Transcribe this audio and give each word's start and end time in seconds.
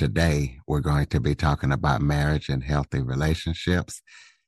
Today, 0.00 0.56
we're 0.66 0.80
going 0.80 1.04
to 1.08 1.20
be 1.20 1.34
talking 1.34 1.72
about 1.72 2.00
marriage 2.00 2.48
and 2.48 2.64
healthy 2.64 3.02
relationships 3.02 4.00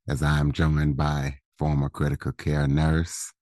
as 0.09 0.23
I'm 0.23 0.51
joined 0.51 0.97
by 0.97 1.41
former 1.59 1.91
critical 1.91 2.33
care 2.33 2.67
nurse, 2.67 3.35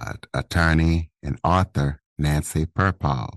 uh, 0.00 0.14
attorney, 0.32 1.10
and 1.22 1.38
author 1.44 2.00
Nancy 2.16 2.64
Purpall. 2.64 3.34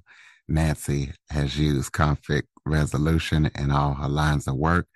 Nancy 0.48 1.12
has 1.30 1.60
used 1.60 1.91
conflict 1.91 2.48
resolution 2.66 3.52
in 3.60 3.70
all 3.70 3.96
her 3.96 4.08
lines 4.08 4.48
of 4.48 4.55
work 4.55 4.88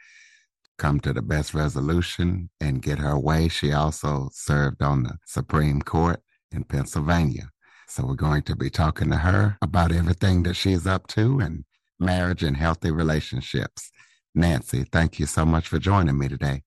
come 0.78 1.02
to 1.02 1.12
the 1.12 1.22
best 1.22 1.54
resolution 1.54 2.50
and 2.62 2.81
get 2.81 3.00
her 3.00 3.20
way. 3.20 3.50
She 3.50 3.73
also 3.73 4.30
served 4.31 4.81
on 4.81 5.04
the 5.04 5.17
Supreme 5.26 5.81
Court 5.81 6.22
in 6.54 6.64
Pennsylvania. 6.64 7.50
So 7.90 8.06
we're 8.06 8.16
going 8.16 8.44
to 8.44 8.56
be 8.56 8.70
talking 8.70 9.09
to 9.09 9.17
her 9.17 9.58
about 9.62 9.92
everything 9.92 10.44
that 10.44 10.54
she's 10.54 10.88
up 10.88 11.08
to 11.08 11.42
and 11.42 11.66
marriage 11.99 12.44
and 12.44 12.58
healthy 12.58 12.91
relationships. 12.91 13.91
Nancy, 14.34 14.84
thank 14.84 15.20
you 15.20 15.26
so 15.26 15.45
much 15.45 15.67
for 15.67 15.80
joining 15.80 16.17
me 16.17 16.27
today. 16.27 16.63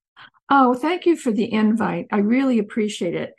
Oh, 0.49 0.73
thank 0.73 1.05
you 1.05 1.15
for 1.15 1.31
the 1.31 1.51
invite. 1.51 2.07
I 2.11 2.17
really 2.17 2.57
appreciate 2.57 3.13
it. 3.13 3.33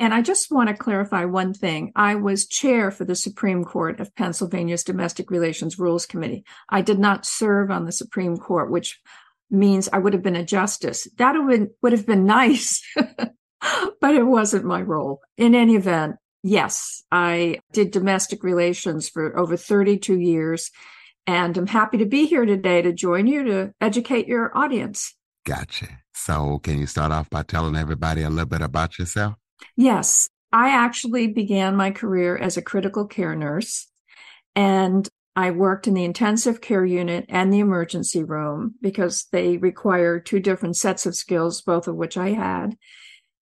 And 0.00 0.12
I 0.12 0.20
just 0.20 0.50
want 0.50 0.68
to 0.68 0.74
clarify 0.74 1.24
one 1.26 1.54
thing. 1.54 1.92
I 1.94 2.16
was 2.16 2.48
chair 2.48 2.90
for 2.90 3.04
the 3.04 3.14
Supreme 3.14 3.64
Court 3.64 4.00
of 4.00 4.14
Pennsylvania's 4.16 4.82
Domestic 4.82 5.30
Relations 5.30 5.78
Rules 5.78 6.06
Committee. 6.06 6.44
I 6.68 6.82
did 6.82 6.98
not 6.98 7.24
serve 7.24 7.70
on 7.70 7.84
the 7.84 7.92
Supreme 7.92 8.36
Court, 8.36 8.68
which 8.68 9.00
means 9.48 9.88
I 9.92 9.98
would 9.98 10.12
have 10.12 10.22
been 10.22 10.34
a 10.34 10.44
justice. 10.44 11.06
That 11.18 11.36
would 11.38 11.92
have 11.92 12.06
been, 12.06 12.26
nice, 12.26 12.82
but 12.96 14.14
it 14.16 14.24
wasn't 14.24 14.64
my 14.64 14.82
role. 14.82 15.20
In 15.36 15.54
any 15.54 15.76
event, 15.76 16.16
yes, 16.42 17.04
I 17.12 17.60
did 17.72 17.92
domestic 17.92 18.42
relations 18.42 19.08
for 19.08 19.38
over 19.38 19.56
32 19.56 20.18
years 20.18 20.72
and 21.26 21.56
I'm 21.56 21.66
happy 21.66 21.98
to 21.98 22.06
be 22.06 22.26
here 22.26 22.44
today 22.44 22.82
to 22.82 22.92
join 22.92 23.26
you 23.26 23.44
to 23.44 23.74
educate 23.80 24.26
your 24.26 24.56
audience. 24.56 25.14
Gotcha. 25.44 25.88
So, 26.14 26.58
can 26.58 26.78
you 26.78 26.86
start 26.86 27.12
off 27.12 27.30
by 27.30 27.42
telling 27.42 27.76
everybody 27.76 28.22
a 28.22 28.30
little 28.30 28.46
bit 28.46 28.60
about 28.60 28.98
yourself? 28.98 29.34
Yes. 29.76 30.28
I 30.52 30.68
actually 30.68 31.28
began 31.28 31.76
my 31.76 31.90
career 31.90 32.36
as 32.36 32.56
a 32.56 32.62
critical 32.62 33.06
care 33.06 33.34
nurse, 33.34 33.88
and 34.54 35.08
I 35.34 35.50
worked 35.50 35.88
in 35.88 35.94
the 35.94 36.04
intensive 36.04 36.60
care 36.60 36.84
unit 36.84 37.24
and 37.30 37.50
the 37.50 37.60
emergency 37.60 38.22
room 38.22 38.74
because 38.82 39.26
they 39.32 39.56
require 39.56 40.20
two 40.20 40.40
different 40.40 40.76
sets 40.76 41.06
of 41.06 41.16
skills, 41.16 41.62
both 41.62 41.88
of 41.88 41.96
which 41.96 42.18
I 42.18 42.32
had. 42.32 42.76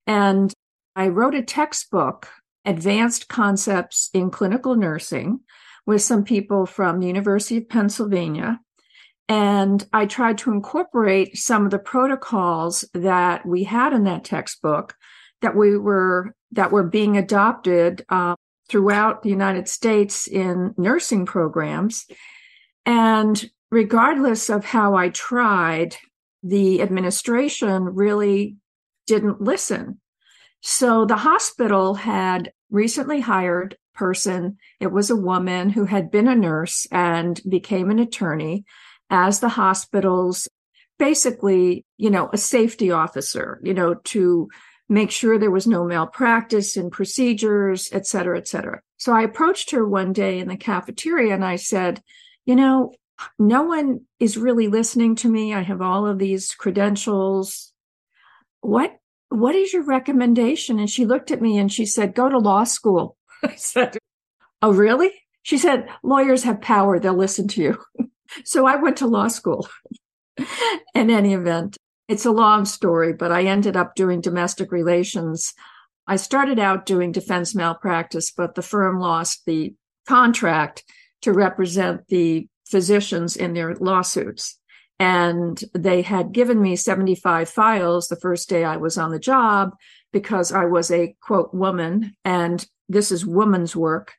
And 0.07 0.53
I 0.95 1.09
wrote 1.09 1.35
a 1.35 1.43
textbook, 1.43 2.29
Advanced 2.65 3.29
Concepts 3.29 4.11
in 4.15 4.31
Clinical 4.31 4.77
Nursing, 4.77 5.41
with 5.87 6.03
some 6.03 6.25
people 6.25 6.67
from 6.67 7.01
the 7.01 7.07
University 7.07 7.59
of 7.59 7.69
Pennsylvania. 7.69 8.61
And 9.29 9.87
I 9.93 10.07
tried 10.07 10.39
to 10.39 10.53
incorporate 10.53 11.37
some 11.37 11.65
of 11.65 11.71
the 11.71 11.79
protocols 11.79 12.85
that 12.95 13.47
we 13.47 13.65
had 13.65 13.93
in 13.93 14.05
that 14.05 14.25
textbook 14.25 14.95
that 15.41 15.57
we 15.57 15.79
were 15.79 16.35
that 16.53 16.73
were 16.73 16.83
being 16.83 17.17
adopted 17.17 18.05
uh, 18.09 18.35
throughout 18.69 19.23
the 19.23 19.31
United 19.31 19.69
States 19.69 20.27
in 20.27 20.75
nursing 20.77 21.27
programs. 21.27 22.07
And 22.85 23.51
regardless 23.71 24.51
of 24.51 24.65
how 24.65 24.97
I 24.97 25.11
tried, 25.11 25.97
the 26.43 26.83
administration 26.83 27.85
really 27.85 28.57
didn't 29.07 29.41
listen. 29.41 30.01
So 30.61 31.05
the 31.05 31.17
hospital 31.17 31.95
had 31.95 32.53
recently 32.71 33.21
hired 33.21 33.77
person. 33.95 34.57
It 34.79 34.93
was 34.93 35.11
a 35.11 35.17
woman 35.17 35.71
who 35.71 35.85
had 35.85 36.11
been 36.11 36.29
a 36.29 36.35
nurse 36.35 36.87
and 36.91 37.41
became 37.49 37.91
an 37.91 37.99
attorney 37.99 38.65
as 39.11 39.41
the 39.41 39.49
hospital's 39.49 40.49
basically, 40.99 41.85
you 41.97 42.11
know, 42.11 42.31
a 42.33 42.39
safety 42.39 42.91
officer, 42.91 43.61
you 43.63 43.75
know, 43.75 43.95
to 43.95 44.49
make 44.89 45.11
sure 45.11 45.39
there 45.39 45.51
was 45.51 45.67
no 45.67 45.85
malpractice 45.85 46.77
in 46.77 46.91
procedures, 46.91 47.89
et 47.93 48.07
cetera, 48.07 48.39
et 48.39 48.47
cetera. 48.47 48.81
So 48.97 49.13
I 49.13 49.23
approached 49.23 49.71
her 49.71 49.87
one 49.87 50.13
day 50.13 50.39
in 50.39 50.49
the 50.49 50.57
cafeteria 50.57 51.35
and 51.35 51.45
I 51.45 51.57
said, 51.57 52.03
you 52.45 52.55
know, 52.55 52.93
no 53.39 53.63
one 53.63 54.03
is 54.19 54.37
really 54.37 54.69
listening 54.69 55.15
to 55.17 55.29
me. 55.29 55.55
I 55.55 55.63
have 55.63 55.83
all 55.83 56.07
of 56.07 56.19
these 56.19 56.55
credentials. 56.55 57.73
What 58.61 58.99
what 59.31 59.55
is 59.55 59.73
your 59.73 59.85
recommendation? 59.85 60.79
And 60.79 60.91
she 60.91 61.07
looked 61.07 61.31
at 61.31 61.41
me 61.41 61.57
and 61.57 61.73
she 61.73 61.87
said, 61.87 62.15
go 62.15 62.29
to 62.29 62.39
law 62.39 62.65
school. 62.65 63.17
I 63.43 63.55
said, 63.55 63.97
Oh, 64.63 64.73
really? 64.73 65.11
She 65.43 65.57
said, 65.57 65.89
Lawyers 66.03 66.45
have 66.45 66.61
power, 66.61 66.99
they'll 66.99 67.15
listen 67.15 67.49
to 67.49 67.63
you. 67.63 67.79
so 68.45 68.67
I 68.67 68.77
went 68.77 68.99
to 68.99 69.07
law 69.07 69.29
school. 69.29 69.69
In 70.95 71.11
any 71.11 71.33
event, 71.33 71.79
it's 72.09 72.27
a 72.27 72.31
long 72.31 72.65
story, 72.65 73.13
but 73.13 73.33
I 73.33 73.45
ended 73.45 73.77
up 73.77 73.95
doing 73.95 74.21
domestic 74.21 74.73
relations. 74.73 75.55
I 76.07 76.17
started 76.17 76.59
out 76.59 76.87
doing 76.87 77.13
defense 77.13 77.55
malpractice, 77.55 78.31
but 78.31 78.55
the 78.55 78.63
firm 78.63 78.99
lost 78.99 79.43
the 79.47 79.75
contract 80.07 80.85
to 81.23 81.33
represent 81.33 82.09
the 82.09 82.49
physicians 82.67 83.37
in 83.37 83.55
their 83.55 83.75
lawsuits. 83.75 84.59
And 85.01 85.59
they 85.73 86.03
had 86.03 86.33
given 86.33 86.61
me 86.61 86.77
75 86.77 87.49
files 87.49 88.09
the 88.09 88.21
first 88.21 88.51
day 88.51 88.65
I 88.65 88.77
was 88.77 88.99
on 88.99 89.11
the 89.11 89.19
job 89.19 89.71
because 90.13 90.53
I 90.53 90.67
was 90.67 90.91
a 90.91 91.17
quote 91.23 91.55
woman 91.55 92.15
and 92.23 92.67
this 92.87 93.11
is 93.11 93.25
woman's 93.25 93.75
work. 93.75 94.13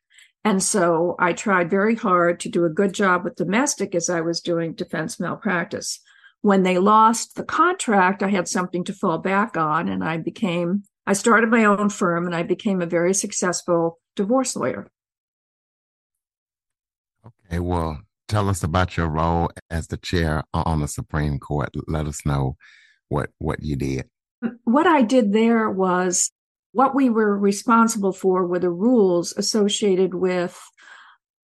And 0.44 0.60
so 0.60 1.14
I 1.20 1.34
tried 1.34 1.70
very 1.70 1.94
hard 1.94 2.40
to 2.40 2.48
do 2.48 2.64
a 2.64 2.70
good 2.70 2.94
job 2.94 3.22
with 3.22 3.36
domestic 3.36 3.94
as 3.94 4.10
I 4.10 4.22
was 4.22 4.40
doing 4.40 4.74
defense 4.74 5.20
malpractice. 5.20 6.00
When 6.40 6.64
they 6.64 6.78
lost 6.78 7.36
the 7.36 7.44
contract, 7.44 8.24
I 8.24 8.28
had 8.30 8.48
something 8.48 8.82
to 8.84 8.92
fall 8.92 9.18
back 9.18 9.56
on 9.56 9.88
and 9.88 10.02
I 10.02 10.16
became, 10.16 10.82
I 11.06 11.12
started 11.12 11.48
my 11.48 11.64
own 11.64 11.90
firm 11.90 12.26
and 12.26 12.34
I 12.34 12.42
became 12.42 12.82
a 12.82 12.86
very 12.86 13.14
successful 13.14 14.00
divorce 14.16 14.56
lawyer. 14.56 14.90
Okay, 17.24 17.60
well, 17.60 18.00
tell 18.32 18.48
us 18.48 18.62
about 18.62 18.96
your 18.96 19.08
role 19.08 19.50
as 19.70 19.88
the 19.88 19.98
chair 19.98 20.42
on 20.54 20.80
the 20.80 20.88
Supreme 20.88 21.38
Court. 21.38 21.68
Let 21.86 22.06
us 22.06 22.24
know 22.24 22.56
what 23.10 23.28
what 23.38 23.62
you 23.62 23.76
did. 23.76 24.08
What 24.64 24.86
I 24.86 25.02
did 25.02 25.34
there 25.34 25.68
was 25.68 26.32
what 26.72 26.94
we 26.94 27.10
were 27.10 27.38
responsible 27.38 28.12
for 28.12 28.46
were 28.46 28.58
the 28.58 28.70
rules 28.70 29.34
associated 29.36 30.14
with 30.14 30.58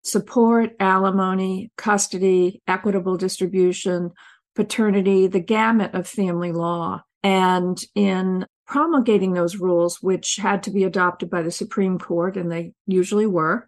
support, 0.03 0.71
alimony, 0.79 1.71
custody, 1.77 2.59
equitable 2.67 3.17
distribution, 3.17 4.11
paternity, 4.55 5.27
the 5.27 5.39
gamut 5.39 5.93
of 5.93 6.07
family 6.07 6.51
law. 6.51 7.03
And 7.21 7.79
in 7.93 8.47
promulgating 8.65 9.33
those 9.33 9.57
rules, 9.57 10.01
which 10.01 10.37
had 10.37 10.63
to 10.63 10.71
be 10.71 10.83
adopted 10.83 11.29
by 11.29 11.43
the 11.43 11.51
Supreme 11.51 11.99
Court, 11.99 12.35
and 12.35 12.51
they 12.51 12.73
usually 12.87 13.27
were, 13.27 13.67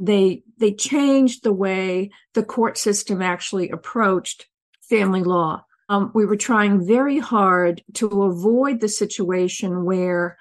they 0.00 0.42
they 0.58 0.72
changed 0.72 1.44
the 1.44 1.52
way 1.52 2.10
the 2.34 2.42
court 2.42 2.78
system 2.78 3.20
actually 3.20 3.68
approached 3.68 4.46
family 4.88 5.22
law. 5.22 5.62
Um, 5.88 6.10
we 6.14 6.24
were 6.24 6.36
trying 6.36 6.86
very 6.86 7.18
hard 7.18 7.82
to 7.94 8.22
avoid 8.22 8.80
the 8.80 8.88
situation 8.88 9.84
where 9.84 10.38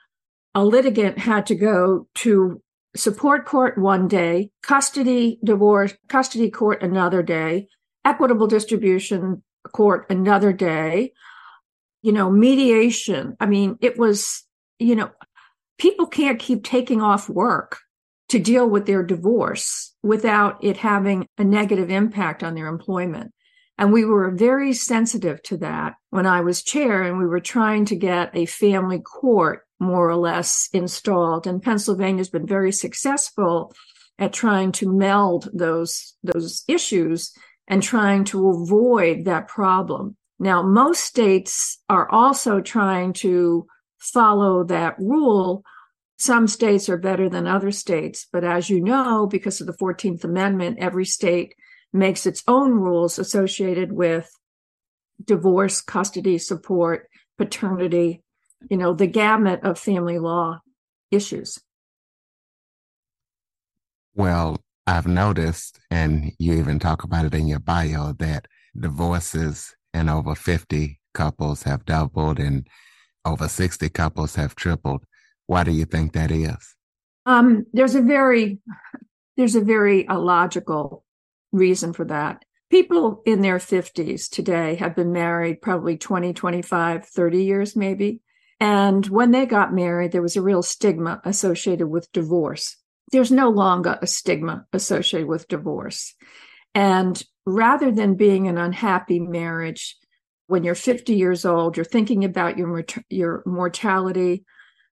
a 0.56 0.64
litigant 0.64 1.18
had 1.18 1.46
to 1.48 1.56
go 1.56 2.08
to 2.16 2.62
support 2.96 3.46
court 3.46 3.78
one 3.78 4.08
day, 4.08 4.52
custody 4.64 5.40
divorce, 5.44 5.94
custody 6.08 6.50
court 6.50 6.82
another 6.82 7.22
day, 7.22 7.68
equitable 8.06 8.48
distribution 8.48 9.44
court 9.74 10.06
another 10.10 10.54
day, 10.54 11.12
you 12.02 12.12
know, 12.12 12.32
mediation. 12.32 13.36
I 13.40 13.46
mean, 13.46 13.78
it 13.82 13.98
was, 13.98 14.44
you 14.80 14.96
know, 14.96 15.12
people 15.78 16.08
can't 16.08 16.40
keep 16.40 16.64
taking 16.64 17.02
off 17.02 17.30
work 17.30 17.80
to 18.30 18.40
deal 18.40 18.70
with 18.70 18.86
their 18.86 19.04
divorce 19.04 19.94
without 20.04 20.64
it 20.64 20.78
having 20.78 21.28
a 21.38 21.44
negative 21.44 21.90
impact 21.90 22.44
on 22.44 22.56
their 22.56 22.68
employment. 22.68 23.32
And 23.78 23.94
we 23.94 24.04
were 24.04 24.32
very 24.32 24.74
sensitive 24.74 25.42
to 25.44 25.58
that 25.58 25.94
when 26.10 26.26
I 26.26 26.42
was 26.42 26.64
chair, 26.64 27.02
and 27.02 27.18
we 27.18 27.26
were 27.26 27.40
trying 27.40 27.86
to 27.86 27.96
get 27.96 28.36
a 28.36 28.46
family 28.46 29.00
court 29.00 29.62
more 29.80 30.10
or 30.10 30.18
less 30.18 30.68
installed. 30.74 31.48
And 31.48 31.64
Pennsylvania's 31.64 32.30
been 32.30 32.46
very 32.46 32.74
successful 32.74 33.74
at 34.20 34.34
trying 34.34 34.74
to 34.74 34.92
meld 34.92 35.50
those 35.54 36.16
those 36.24 36.66
issues 36.68 37.32
and 37.68 37.82
trying 37.82 38.26
to 38.26 38.50
avoid 38.50 39.26
that 39.26 39.48
problem. 39.48 40.18
Now, 40.40 40.62
most 40.62 41.04
states 41.04 41.80
are 41.88 42.10
also 42.12 42.60
trying 42.60 43.14
to 43.14 43.66
follow 43.98 44.66
that 44.66 44.96
rule. 45.00 45.64
Some 46.20 46.48
states 46.48 46.90
are 46.90 46.98
better 46.98 47.30
than 47.30 47.48
other 47.48 47.72
states, 47.72 48.28
but 48.32 48.44
as 48.44 48.70
you 48.70 48.82
know, 48.82 49.26
because 49.26 49.62
of 49.62 49.68
the 49.68 49.74
14th 49.74 50.26
Amendment, 50.26 50.78
every 50.80 51.06
state 51.06 51.56
makes 51.94 52.26
its 52.26 52.44
own 52.46 52.74
rules 52.74 53.18
associated 53.18 53.94
with 53.94 54.30
divorce, 55.24 55.80
custody 55.80 56.38
support, 56.38 57.08
paternity, 57.38 58.22
you 58.70 58.76
know, 58.76 58.94
the 58.94 59.08
gamut 59.08 59.64
of 59.64 59.80
family 59.80 60.20
law 60.20 60.60
issues. 61.10 61.58
Well, 64.14 64.62
I've 64.86 65.08
noticed, 65.08 65.80
and 65.90 66.34
you 66.38 66.54
even 66.56 66.80
talk 66.80 67.06
about 67.06 67.26
it 67.26 67.34
in 67.34 67.48
your 67.48 67.60
bio, 67.60 68.12
that 68.20 68.48
divorces 68.78 69.74
in 69.94 70.10
over 70.10 70.36
50 70.36 71.00
couples 71.14 71.64
have 71.64 71.86
doubled 71.86 72.40
and 72.40 72.68
over 73.24 73.48
60 73.48 73.88
couples 73.90 74.36
have 74.36 74.54
tripled. 74.56 75.06
Why 75.50 75.64
do 75.64 75.72
you 75.72 75.86
think 75.86 76.14
that 76.14 76.30
is? 76.30 76.76
Um, 77.26 77.66
there's 77.74 77.96
a 77.96 78.04
very 78.04 78.60
there's 79.36 79.56
a 79.56 79.62
very 79.62 80.08
uh, 80.08 80.20
logical 80.20 81.04
reason 81.52 81.92
for 81.92 82.06
that. 82.06 82.46
People 82.70 83.24
in 83.26 83.42
their 83.42 83.58
50s 83.58 84.30
today 84.30 84.76
have 84.76 84.96
been 84.96 85.12
married 85.12 85.60
probably 85.60 85.98
20, 85.98 86.34
25, 86.34 87.08
30 87.08 87.44
years 87.44 87.76
maybe. 87.76 88.22
And 88.60 89.08
when 89.08 89.32
they 89.32 89.48
got 89.48 89.74
married, 89.74 90.12
there 90.12 90.22
was 90.22 90.36
a 90.36 90.42
real 90.44 90.62
stigma 90.62 91.20
associated 91.26 91.88
with 91.88 92.12
divorce. 92.12 92.78
There's 93.12 93.32
no 93.32 93.50
longer 93.50 93.98
a 94.00 94.06
stigma 94.06 94.68
associated 94.72 95.28
with 95.28 95.48
divorce. 95.48 96.14
And 96.76 97.24
rather 97.48 97.92
than 97.92 98.14
being 98.14 98.48
an 98.48 98.60
unhappy 98.60 99.20
marriage, 99.20 99.98
when 100.46 100.64
you're 100.64 100.76
50 100.76 101.16
years 101.16 101.44
old, 101.44 101.76
you're 101.76 101.86
thinking 101.86 102.24
about 102.24 102.60
your 102.60 102.86
your 103.10 103.42
mortality. 103.48 104.46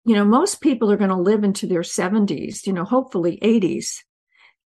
You 0.04 0.14
know, 0.14 0.24
most 0.24 0.60
people 0.60 0.90
are 0.90 0.96
going 0.96 1.10
to 1.10 1.16
live 1.16 1.44
into 1.44 1.66
their 1.66 1.82
70s, 1.82 2.66
you 2.66 2.72
know, 2.72 2.84
hopefully 2.84 3.38
80s. 3.42 3.98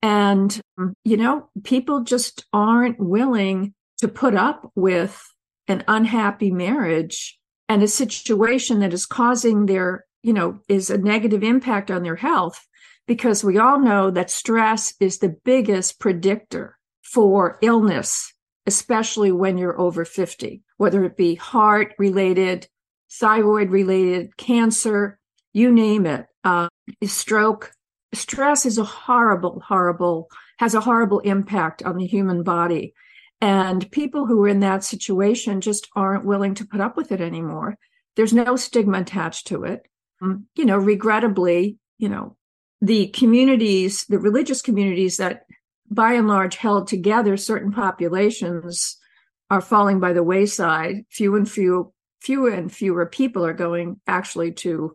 And, 0.02 0.58
mm, 0.78 0.92
you 1.04 1.16
know, 1.16 1.50
people 1.64 2.02
just 2.02 2.46
aren't 2.52 2.98
willing 2.98 3.74
to 3.98 4.08
put 4.08 4.34
up 4.34 4.70
with 4.74 5.22
an 5.68 5.84
unhappy 5.88 6.50
marriage 6.50 7.38
and 7.68 7.82
a 7.82 7.88
situation 7.88 8.80
that 8.80 8.92
is 8.92 9.06
causing 9.06 9.66
their, 9.66 10.04
you 10.22 10.32
know, 10.32 10.60
is 10.68 10.90
a 10.90 10.98
negative 10.98 11.42
impact 11.42 11.90
on 11.90 12.02
their 12.02 12.16
health 12.16 12.66
because 13.06 13.44
we 13.44 13.58
all 13.58 13.80
know 13.80 14.10
that 14.10 14.30
stress 14.30 14.94
is 15.00 15.18
the 15.18 15.36
biggest 15.44 15.98
predictor 16.00 16.78
for 17.02 17.58
illness, 17.62 18.32
especially 18.66 19.32
when 19.32 19.58
you're 19.58 19.80
over 19.80 20.04
50, 20.04 20.62
whether 20.76 21.04
it 21.04 21.16
be 21.16 21.36
heart 21.36 21.94
related, 21.98 22.68
thyroid 23.10 23.70
related, 23.70 24.36
cancer, 24.36 25.18
you 25.56 25.72
name 25.72 26.04
it, 26.04 26.26
uh, 26.44 26.68
stroke. 27.04 27.72
Stress 28.12 28.66
is 28.66 28.76
a 28.76 28.84
horrible, 28.84 29.62
horrible, 29.66 30.28
has 30.58 30.74
a 30.74 30.82
horrible 30.82 31.20
impact 31.20 31.82
on 31.82 31.96
the 31.96 32.06
human 32.06 32.42
body. 32.42 32.92
And 33.40 33.90
people 33.90 34.26
who 34.26 34.44
are 34.44 34.48
in 34.48 34.60
that 34.60 34.84
situation 34.84 35.62
just 35.62 35.88
aren't 35.96 36.26
willing 36.26 36.54
to 36.56 36.66
put 36.66 36.82
up 36.82 36.94
with 36.94 37.10
it 37.10 37.22
anymore. 37.22 37.78
There's 38.16 38.34
no 38.34 38.56
stigma 38.56 39.00
attached 39.00 39.46
to 39.46 39.64
it. 39.64 39.88
Um, 40.20 40.46
you 40.56 40.66
know, 40.66 40.76
regrettably, 40.76 41.78
you 41.96 42.10
know, 42.10 42.36
the 42.82 43.06
communities, 43.08 44.04
the 44.10 44.18
religious 44.18 44.60
communities 44.60 45.16
that 45.16 45.46
by 45.90 46.12
and 46.12 46.28
large 46.28 46.56
held 46.56 46.86
together 46.86 47.38
certain 47.38 47.72
populations 47.72 48.98
are 49.48 49.62
falling 49.62 50.00
by 50.00 50.12
the 50.12 50.22
wayside. 50.22 51.06
Few 51.08 51.34
and 51.34 51.50
few, 51.50 51.94
fewer 52.20 52.50
and 52.50 52.70
fewer 52.70 53.06
people 53.06 53.44
are 53.46 53.54
going 53.54 54.00
actually 54.06 54.52
to, 54.52 54.94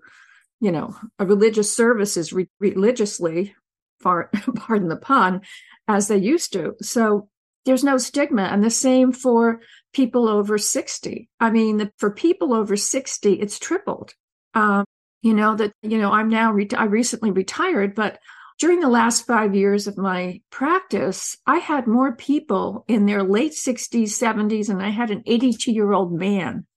you 0.61 0.71
know, 0.71 0.95
a 1.19 1.25
religious 1.25 1.75
services 1.75 2.31
re- 2.31 2.49
religiously, 2.59 3.55
far, 3.99 4.29
pardon 4.55 4.87
the 4.87 4.95
pun, 4.95 5.41
as 5.87 6.07
they 6.07 6.17
used 6.17 6.53
to. 6.53 6.75
So 6.81 7.27
there's 7.65 7.83
no 7.83 7.97
stigma. 7.97 8.43
And 8.43 8.63
the 8.63 8.69
same 8.69 9.11
for 9.11 9.59
people 9.93 10.29
over 10.29 10.57
60. 10.57 11.29
I 11.39 11.49
mean, 11.49 11.77
the, 11.77 11.91
for 11.97 12.11
people 12.11 12.53
over 12.53 12.77
60, 12.77 13.33
it's 13.33 13.59
tripled. 13.59 14.13
Um, 14.53 14.85
you 15.21 15.33
know, 15.33 15.55
that, 15.55 15.73
you 15.81 15.97
know, 15.97 16.11
I'm 16.11 16.29
now, 16.29 16.51
re- 16.51 16.69
I 16.75 16.85
recently 16.85 17.31
retired, 17.31 17.93
but 17.93 18.19
during 18.59 18.79
the 18.79 18.89
last 18.89 19.25
five 19.25 19.55
years 19.55 19.87
of 19.87 19.97
my 19.97 20.41
practice, 20.51 21.35
I 21.47 21.57
had 21.57 21.87
more 21.87 22.15
people 22.15 22.85
in 22.87 23.07
their 23.07 23.23
late 23.23 23.53
60s, 23.53 24.03
70s, 24.03 24.69
and 24.69 24.81
I 24.81 24.89
had 24.89 25.09
an 25.09 25.23
82 25.25 25.71
year 25.71 25.91
old 25.91 26.13
man 26.13 26.67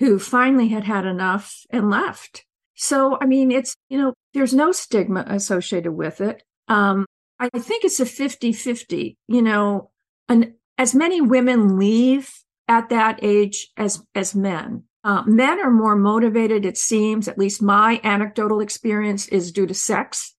who 0.00 0.18
finally 0.18 0.68
had 0.68 0.84
had 0.84 1.06
enough 1.06 1.60
and 1.70 1.88
left. 1.88 2.44
So, 2.74 3.18
I 3.20 3.26
mean, 3.26 3.50
it's, 3.50 3.76
you 3.88 3.98
know, 3.98 4.14
there's 4.32 4.54
no 4.54 4.72
stigma 4.72 5.24
associated 5.28 5.92
with 5.92 6.20
it. 6.20 6.42
Um, 6.68 7.06
I 7.38 7.48
think 7.58 7.84
it's 7.84 8.00
a 8.00 8.06
50 8.06 8.52
50. 8.52 9.16
You 9.28 9.42
know, 9.42 9.90
and 10.28 10.54
as 10.78 10.94
many 10.94 11.20
women 11.20 11.78
leave 11.78 12.30
at 12.68 12.88
that 12.88 13.20
age 13.22 13.68
as 13.76 14.02
as 14.14 14.34
men. 14.34 14.84
Uh, 15.02 15.22
men 15.26 15.60
are 15.60 15.70
more 15.70 15.96
motivated, 15.96 16.64
it 16.64 16.78
seems. 16.78 17.28
At 17.28 17.38
least 17.38 17.60
my 17.60 18.00
anecdotal 18.02 18.60
experience 18.60 19.28
is 19.28 19.52
due 19.52 19.66
to 19.66 19.74
sex. 19.74 20.34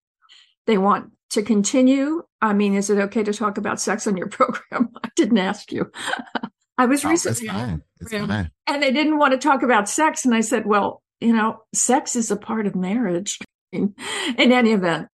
They 0.66 0.80
want 0.80 1.12
to 1.32 1.44
continue. 1.44 2.24
I 2.42 2.54
mean, 2.54 2.74
is 2.74 2.90
it 2.90 2.98
okay 2.98 3.24
to 3.24 3.34
talk 3.34 3.60
about 3.60 3.80
sex 3.80 4.08
on 4.08 4.18
your 4.18 4.28
program? 4.30 4.90
I 5.04 5.10
didn't 5.16 5.38
ask 5.38 5.72
you. 5.72 5.92
I 6.78 6.88
was 6.88 7.06
oh, 7.06 7.10
recently, 7.10 7.48
it's 7.48 7.56
fine. 7.56 7.82
It's 8.02 8.12
fine. 8.12 8.52
and 8.68 8.84
they 8.84 8.92
didn't 8.92 9.18
want 9.18 9.32
to 9.32 9.38
talk 9.38 9.64
about 9.64 9.88
sex, 9.88 10.26
and 10.26 10.36
I 10.36 10.42
said, 10.42 10.66
"Well, 10.66 11.04
you 11.26 11.34
know, 11.34 11.62
sex 11.74 12.16
is 12.16 12.32
a 12.32 12.38
part 12.38 12.68
of 12.68 12.76
marriage." 12.76 13.40
in, 13.76 13.94
in 14.38 14.52
any 14.52 14.72
event, 14.72 15.08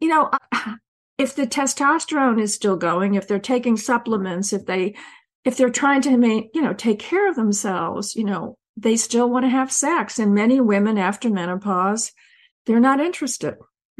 you 0.00 0.08
know, 0.08 0.30
if 1.18 1.34
the 1.34 1.46
testosterone 1.46 2.40
is 2.40 2.54
still 2.54 2.76
going, 2.76 3.14
if 3.14 3.28
they're 3.28 3.38
taking 3.38 3.76
supplements, 3.76 4.52
if 4.52 4.66
they 4.66 4.94
if 5.44 5.56
they're 5.56 5.70
trying 5.70 6.00
to 6.00 6.10
you 6.54 6.62
know, 6.62 6.72
take 6.72 6.98
care 6.98 7.28
of 7.28 7.36
themselves, 7.36 8.16
you 8.16 8.24
know, 8.24 8.56
they 8.78 8.96
still 8.96 9.28
want 9.28 9.44
to 9.44 9.50
have 9.50 9.70
sex. 9.70 10.18
And 10.18 10.34
many 10.34 10.58
women 10.58 10.96
after 10.96 11.28
menopause, 11.28 12.12
they're 12.64 12.80
not 12.80 12.98
interested. 12.98 13.56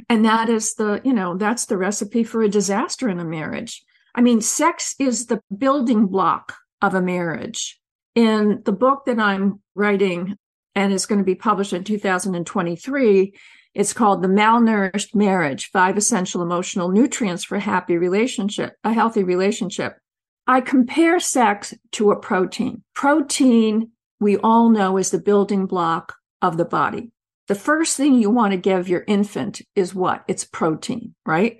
And 0.08 0.24
that 0.24 0.48
is 0.48 0.74
the, 0.76 1.02
you 1.04 1.12
know, 1.12 1.36
that's 1.36 1.66
the 1.66 1.76
recipe 1.76 2.24
for 2.24 2.42
a 2.42 2.48
disaster 2.48 3.10
in 3.10 3.20
a 3.20 3.26
marriage. 3.26 3.84
I 4.14 4.22
mean, 4.22 4.40
sex 4.40 4.94
is 4.98 5.26
the 5.26 5.42
building 5.54 6.06
block 6.06 6.54
of 6.80 6.94
a 6.94 7.02
marriage. 7.02 7.78
In 8.14 8.62
the 8.64 8.72
book 8.72 9.04
that 9.04 9.18
I'm 9.18 9.60
writing 9.74 10.38
and 10.74 10.92
is 10.92 11.06
going 11.06 11.18
to 11.18 11.24
be 11.24 11.34
published 11.34 11.72
in 11.72 11.84
2023, 11.84 13.34
it's 13.74 13.92
called 13.92 14.22
The 14.22 14.28
Malnourished 14.28 15.14
Marriage 15.14 15.70
Five 15.70 15.96
Essential 15.96 16.42
Emotional 16.42 16.90
Nutrients 16.90 17.44
for 17.44 17.58
Happy 17.58 17.96
Relationship, 17.96 18.76
a 18.84 18.92
Healthy 18.92 19.24
Relationship. 19.24 19.96
I 20.46 20.60
compare 20.60 21.18
sex 21.18 21.74
to 21.92 22.10
a 22.10 22.20
protein. 22.20 22.82
Protein, 22.94 23.90
we 24.20 24.36
all 24.36 24.68
know, 24.70 24.96
is 24.96 25.10
the 25.10 25.18
building 25.18 25.66
block 25.66 26.14
of 26.40 26.56
the 26.56 26.64
body. 26.64 27.10
The 27.48 27.54
first 27.54 27.96
thing 27.96 28.14
you 28.14 28.30
want 28.30 28.52
to 28.52 28.58
give 28.58 28.88
your 28.88 29.04
infant 29.06 29.60
is 29.74 29.94
what? 29.94 30.24
It's 30.28 30.44
protein, 30.44 31.14
right? 31.26 31.58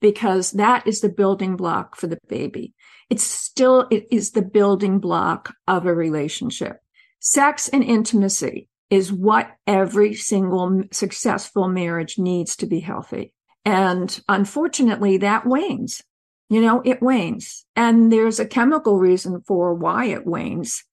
Because 0.00 0.52
that 0.52 0.86
is 0.86 1.00
the 1.00 1.08
building 1.08 1.56
block 1.56 1.96
for 1.96 2.06
the 2.06 2.18
baby. 2.28 2.74
It's 3.08 3.24
still, 3.24 3.86
it 3.90 4.06
is 4.10 4.32
the 4.32 4.42
building 4.42 4.98
block 4.98 5.54
of 5.66 5.86
a 5.86 5.94
relationship. 5.94 6.78
Sex 7.26 7.68
and 7.68 7.82
intimacy 7.82 8.68
is 8.90 9.10
what 9.10 9.50
every 9.66 10.12
single 10.12 10.82
successful 10.92 11.68
marriage 11.68 12.18
needs 12.18 12.54
to 12.56 12.66
be 12.66 12.80
healthy. 12.80 13.32
And 13.64 14.22
unfortunately, 14.28 15.16
that 15.16 15.46
wanes. 15.46 16.02
You 16.50 16.60
know, 16.60 16.82
it 16.84 17.00
wanes. 17.00 17.64
And 17.74 18.12
there's 18.12 18.38
a 18.38 18.46
chemical 18.46 18.98
reason 18.98 19.40
for 19.46 19.72
why 19.72 20.04
it 20.04 20.26
wanes. 20.26 20.84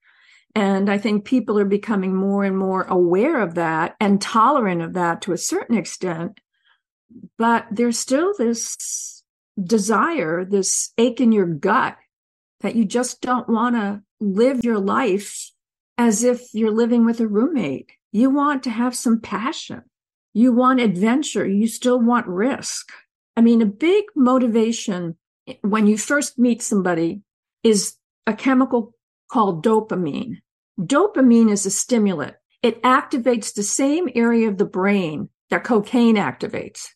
And 0.56 0.90
I 0.90 0.98
think 0.98 1.26
people 1.26 1.60
are 1.60 1.66
becoming 1.66 2.16
more 2.16 2.46
and 2.46 2.58
more 2.58 2.84
aware 2.84 3.42
of 3.42 3.56
that 3.56 3.98
and 4.00 4.22
tolerant 4.22 4.82
of 4.82 4.94
that 4.94 5.22
to 5.24 5.34
a 5.34 5.38
certain 5.38 5.78
extent. 5.78 6.40
But 7.38 7.66
there's 7.70 8.00
still 8.00 8.34
this 8.38 9.22
desire, 9.62 10.46
this 10.46 10.94
ache 10.98 11.20
in 11.20 11.34
your 11.34 11.46
gut 11.46 11.98
that 12.62 12.76
you 12.76 12.86
just 12.86 13.20
don't 13.20 13.50
want 13.50 13.76
to 13.76 14.02
live 14.22 14.64
your 14.64 14.80
life 14.80 15.52
as 15.98 16.24
if 16.24 16.54
you're 16.54 16.72
living 16.72 17.06
with 17.06 17.20
a 17.20 17.28
roommate. 17.28 17.92
You 18.12 18.30
want 18.30 18.64
to 18.64 18.70
have 18.70 18.96
some 18.96 19.20
passion. 19.20 19.84
You 20.34 20.54
want 20.54 20.80
adventure. 20.80 21.46
You 21.46 21.68
still 21.68 22.00
want 22.00 22.28
risk. 22.28 22.92
I 23.36 23.42
mean, 23.42 23.62
a 23.62 23.66
big 23.66 24.06
motivation 24.16 25.18
when 25.62 25.88
you 25.88 25.98
first 25.98 26.38
meet 26.38 26.62
somebody 26.62 27.22
is 27.64 27.96
a 28.28 28.34
chemical 28.34 28.94
called 29.32 29.64
dopamine. 29.64 30.38
Dopamine 30.80 31.52
is 31.52 31.66
a 31.66 31.72
stimulant. 31.72 32.36
It 32.62 32.82
activates 32.84 33.54
the 33.54 33.64
same 33.64 34.10
area 34.14 34.48
of 34.48 34.58
the 34.58 34.66
brain 34.66 35.30
that 35.50 35.64
cocaine 35.64 36.16
activates. 36.16 36.88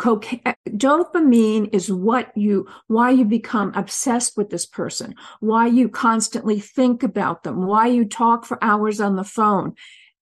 Cocaine, 0.00 0.40
dopamine 0.66 1.68
is 1.74 1.92
what 1.92 2.34
you, 2.34 2.66
why 2.86 3.10
you 3.10 3.26
become 3.26 3.70
obsessed 3.74 4.34
with 4.34 4.48
this 4.48 4.64
person, 4.64 5.14
why 5.40 5.66
you 5.66 5.90
constantly 5.90 6.58
think 6.58 7.02
about 7.02 7.42
them, 7.42 7.66
why 7.66 7.86
you 7.86 8.06
talk 8.06 8.46
for 8.46 8.62
hours 8.64 8.98
on 8.98 9.16
the 9.16 9.24
phone. 9.24 9.74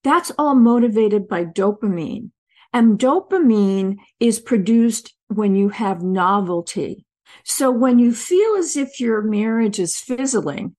That's 0.02 0.32
all 0.36 0.56
motivated 0.56 1.28
by 1.28 1.44
dopamine. 1.44 2.32
And 2.72 2.98
dopamine 2.98 3.98
is 4.18 4.40
produced 4.40 5.14
when 5.28 5.54
you 5.54 5.68
have 5.68 6.02
novelty. 6.02 7.06
So 7.44 7.70
when 7.70 8.00
you 8.00 8.12
feel 8.12 8.56
as 8.56 8.76
if 8.76 8.98
your 8.98 9.22
marriage 9.22 9.78
is 9.78 9.96
fizzling 9.96 10.74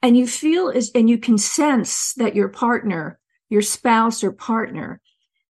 and 0.00 0.16
you 0.16 0.28
feel 0.28 0.70
as, 0.70 0.92
and 0.94 1.10
you 1.10 1.18
can 1.18 1.38
sense 1.38 2.12
that 2.18 2.36
your 2.36 2.50
partner, 2.50 3.18
your 3.50 3.62
spouse 3.62 4.22
or 4.22 4.30
partner 4.30 5.00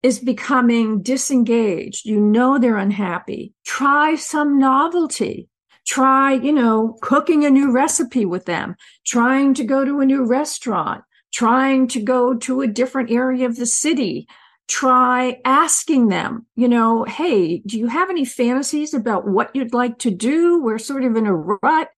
is 0.02 0.20
becoming 0.20 1.02
disengaged, 1.02 2.06
you 2.06 2.20
know 2.20 2.58
they're 2.58 2.78
unhappy, 2.78 3.54
try 3.66 4.16
some 4.16 4.58
novelty. 4.58 5.50
Try, 5.88 6.34
you 6.34 6.52
know, 6.52 6.98
cooking 7.02 7.46
a 7.46 7.50
new 7.50 7.72
recipe 7.72 8.24
with 8.24 8.46
them, 8.46 8.76
trying 9.08 9.56
to 9.56 9.64
go 9.64 9.84
to 9.84 10.02
a 10.02 10.06
new 10.06 10.24
restaurant, 10.24 11.04
trying 11.34 11.88
to 11.88 12.02
go 12.02 12.36
to 12.36 12.62
a 12.62 12.68
different 12.68 13.10
area 13.10 13.48
of 13.48 13.56
the 13.56 13.66
city. 13.66 14.28
Try 14.68 15.42
asking 15.46 16.10
them, 16.10 16.46
you 16.56 16.68
know, 16.68 17.06
hey, 17.06 17.64
do 17.66 17.80
you 17.80 17.88
have 17.88 18.12
any 18.12 18.24
fantasies 18.24 18.94
about 18.94 19.28
what 19.28 19.56
you'd 19.56 19.74
like 19.74 19.98
to 20.00 20.12
do? 20.12 20.62
We're 20.62 20.78
sort 20.78 21.04
of 21.04 21.16
in 21.16 21.26
a 21.26 21.34
rut. 21.34 21.90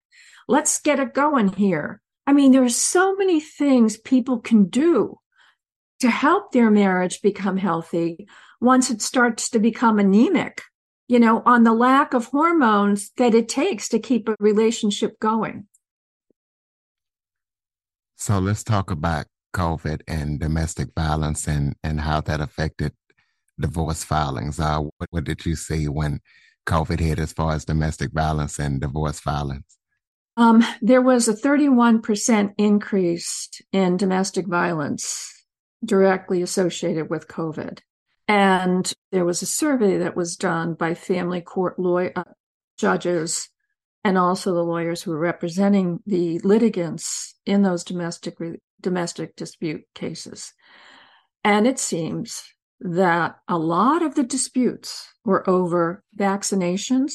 Let's 0.47 0.79
get 0.79 1.01
it 1.01 1.13
going 1.13 1.49
here. 1.49 2.01
I 2.25 2.31
mean, 2.31 2.53
there's 2.53 2.77
so 2.77 3.13
many 3.15 3.41
things 3.41 3.97
people 3.97 4.39
can 4.39 4.69
do 4.69 5.17
to 6.01 6.09
help 6.09 6.51
their 6.51 6.69
marriage 6.69 7.21
become 7.21 7.57
healthy 7.57 8.27
once 8.59 8.89
it 8.89 9.01
starts 9.01 9.49
to 9.49 9.59
become 9.59 9.99
anemic, 9.99 10.61
you 11.07 11.19
know, 11.19 11.41
on 11.45 11.63
the 11.63 11.73
lack 11.73 12.13
of 12.13 12.25
hormones 12.25 13.11
that 13.17 13.33
it 13.33 13.47
takes 13.47 13.87
to 13.89 13.99
keep 13.99 14.27
a 14.27 14.35
relationship 14.39 15.19
going. 15.19 15.67
So 18.17 18.39
let's 18.39 18.63
talk 18.63 18.91
about 18.91 19.25
COVID 19.55 20.01
and 20.07 20.39
domestic 20.39 20.89
violence 20.95 21.47
and, 21.47 21.75
and 21.83 22.01
how 22.01 22.21
that 22.21 22.39
affected 22.39 22.93
divorce 23.59 24.03
filings. 24.03 24.59
Uh, 24.59 24.79
what, 24.79 25.09
what 25.09 25.23
did 25.23 25.45
you 25.45 25.55
see 25.55 25.87
when 25.87 26.19
COVID 26.67 26.99
hit 26.99 27.19
as 27.19 27.33
far 27.33 27.53
as 27.53 27.65
domestic 27.65 28.11
violence 28.11 28.59
and 28.59 28.79
divorce 28.79 29.19
filings? 29.19 29.77
Um, 30.37 30.63
there 30.81 31.01
was 31.01 31.27
a 31.27 31.33
31% 31.33 32.53
increase 32.57 33.49
in 33.73 33.97
domestic 33.97 34.47
violence 34.47 35.40
directly 35.83 36.41
associated 36.41 37.09
with 37.09 37.27
COVID. 37.27 37.79
And 38.27 38.91
there 39.11 39.25
was 39.25 39.41
a 39.41 39.47
survey 39.47 39.97
that 39.97 40.15
was 40.15 40.35
done 40.35 40.73
by 40.73 40.93
family 40.93 41.41
court 41.41 41.77
lawyer 41.77 42.13
uh, 42.15 42.23
judges 42.77 43.49
and 44.03 44.17
also 44.17 44.53
the 44.53 44.63
lawyers 44.63 45.03
who 45.03 45.11
were 45.11 45.19
representing 45.19 45.99
the 46.05 46.39
litigants 46.39 47.35
in 47.45 47.61
those 47.61 47.83
domestic 47.83 48.37
domestic 48.79 49.35
dispute 49.35 49.83
cases. 49.93 50.53
And 51.43 51.67
it 51.67 51.77
seems 51.77 52.43
that 52.79 53.35
a 53.47 53.57
lot 53.57 54.01
of 54.01 54.15
the 54.15 54.23
disputes 54.23 55.07
were 55.23 55.47
over 55.47 56.03
vaccinations 56.17 57.13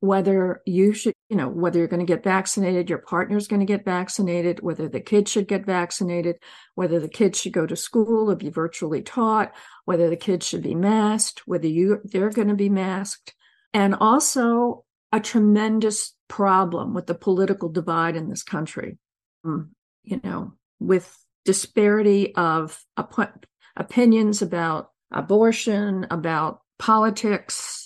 whether 0.00 0.62
you 0.66 0.92
should, 0.94 1.12
you 1.28 1.36
know, 1.36 1.48
whether 1.48 1.78
you're 1.78 1.88
going 1.88 2.04
to 2.04 2.06
get 2.06 2.24
vaccinated, 2.24 2.88
your 2.88 2.98
partner's 2.98 3.46
going 3.46 3.60
to 3.60 3.66
get 3.66 3.84
vaccinated, 3.84 4.60
whether 4.60 4.88
the 4.88 5.00
kids 5.00 5.30
should 5.30 5.46
get 5.46 5.66
vaccinated, 5.66 6.36
whether 6.74 6.98
the 6.98 7.08
kids 7.08 7.38
should 7.38 7.52
go 7.52 7.66
to 7.66 7.76
school 7.76 8.30
or 8.30 8.34
be 8.34 8.48
virtually 8.48 9.02
taught, 9.02 9.52
whether 9.84 10.08
the 10.08 10.16
kids 10.16 10.46
should 10.46 10.62
be 10.62 10.74
masked, 10.74 11.42
whether 11.46 11.68
you 11.68 12.00
they're 12.04 12.30
going 12.30 12.48
to 12.48 12.54
be 12.54 12.70
masked, 12.70 13.34
and 13.74 13.94
also 13.94 14.84
a 15.12 15.20
tremendous 15.20 16.14
problem 16.28 16.94
with 16.94 17.06
the 17.06 17.14
political 17.14 17.68
divide 17.68 18.16
in 18.16 18.28
this 18.28 18.42
country. 18.42 18.96
Um, 19.44 19.70
you 20.02 20.20
know, 20.24 20.54
with 20.78 21.14
disparity 21.44 22.34
of 22.34 22.82
op- 22.96 23.44
opinions 23.76 24.40
about 24.40 24.90
abortion, 25.12 26.06
about 26.10 26.60
politics, 26.78 27.79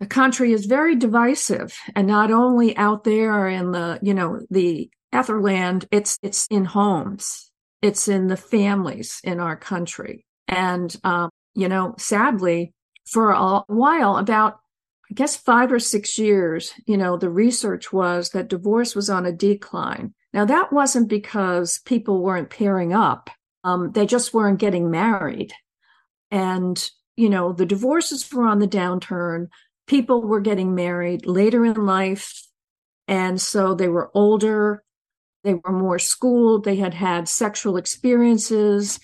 the 0.00 0.06
country 0.06 0.52
is 0.52 0.64
very 0.64 0.96
divisive 0.96 1.78
and 1.94 2.06
not 2.06 2.30
only 2.30 2.76
out 2.76 3.04
there 3.04 3.46
in 3.46 3.70
the 3.70 3.98
you 4.02 4.14
know 4.14 4.40
the 4.50 4.90
etherland 5.14 5.86
it's 5.92 6.18
it's 6.22 6.46
in 6.50 6.64
homes. 6.64 7.46
It's 7.82 8.08
in 8.08 8.26
the 8.26 8.36
families 8.36 9.20
in 9.24 9.40
our 9.40 9.56
country. 9.56 10.26
And 10.48 10.94
um, 11.04 11.30
you 11.54 11.68
know 11.68 11.94
sadly 11.98 12.72
for 13.10 13.30
a 13.30 13.60
while 13.66 14.16
about 14.16 14.60
i 15.10 15.14
guess 15.14 15.36
five 15.36 15.72
or 15.72 15.80
six 15.80 16.16
years 16.18 16.72
you 16.86 16.96
know 16.96 17.16
the 17.16 17.30
research 17.30 17.92
was 17.92 18.30
that 18.30 18.48
divorce 18.48 18.94
was 18.94 19.10
on 19.10 19.26
a 19.26 19.32
decline. 19.32 20.14
Now 20.32 20.44
that 20.46 20.72
wasn't 20.72 21.08
because 21.08 21.80
people 21.84 22.22
weren't 22.22 22.50
pairing 22.50 22.92
up 22.92 23.30
um, 23.64 23.92
they 23.92 24.06
just 24.06 24.32
weren't 24.32 24.58
getting 24.58 24.90
married. 24.90 25.52
And 26.30 26.90
you 27.16 27.28
know 27.28 27.52
the 27.52 27.66
divorces 27.66 28.32
were 28.32 28.46
on 28.46 28.60
the 28.60 28.68
downturn 28.68 29.48
people 29.90 30.22
were 30.22 30.40
getting 30.40 30.72
married 30.72 31.26
later 31.26 31.64
in 31.64 31.74
life. 31.74 32.46
And 33.08 33.40
so 33.40 33.74
they 33.74 33.88
were 33.88 34.08
older, 34.14 34.84
they 35.42 35.54
were 35.54 35.72
more 35.72 35.98
schooled, 35.98 36.62
they 36.62 36.76
had 36.76 36.94
had 36.94 37.28
sexual 37.28 37.76
experiences, 37.76 39.00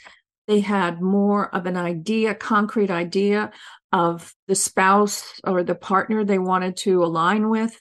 they 0.46 0.60
had 0.60 1.02
more 1.02 1.52
of 1.52 1.66
an 1.66 1.76
idea, 1.76 2.36
concrete 2.36 2.88
idea 2.88 3.50
of 3.90 4.32
the 4.46 4.54
spouse 4.54 5.40
or 5.42 5.64
the 5.64 5.74
partner 5.74 6.24
they 6.24 6.38
wanted 6.38 6.76
to 6.76 7.02
align 7.02 7.50
with, 7.50 7.80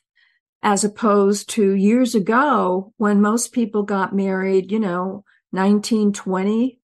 as 0.63 0.83
opposed 0.83 1.47
to 1.49 1.75
years 1.75 2.15
ago 2.15 2.91
when 2.97 3.21
most 3.21 3.53
people 3.53 3.83
got 3.83 4.15
married, 4.15 4.71
you 4.71 4.79
know, 4.79 5.23
19, 5.51 6.11
20, 6.11 6.79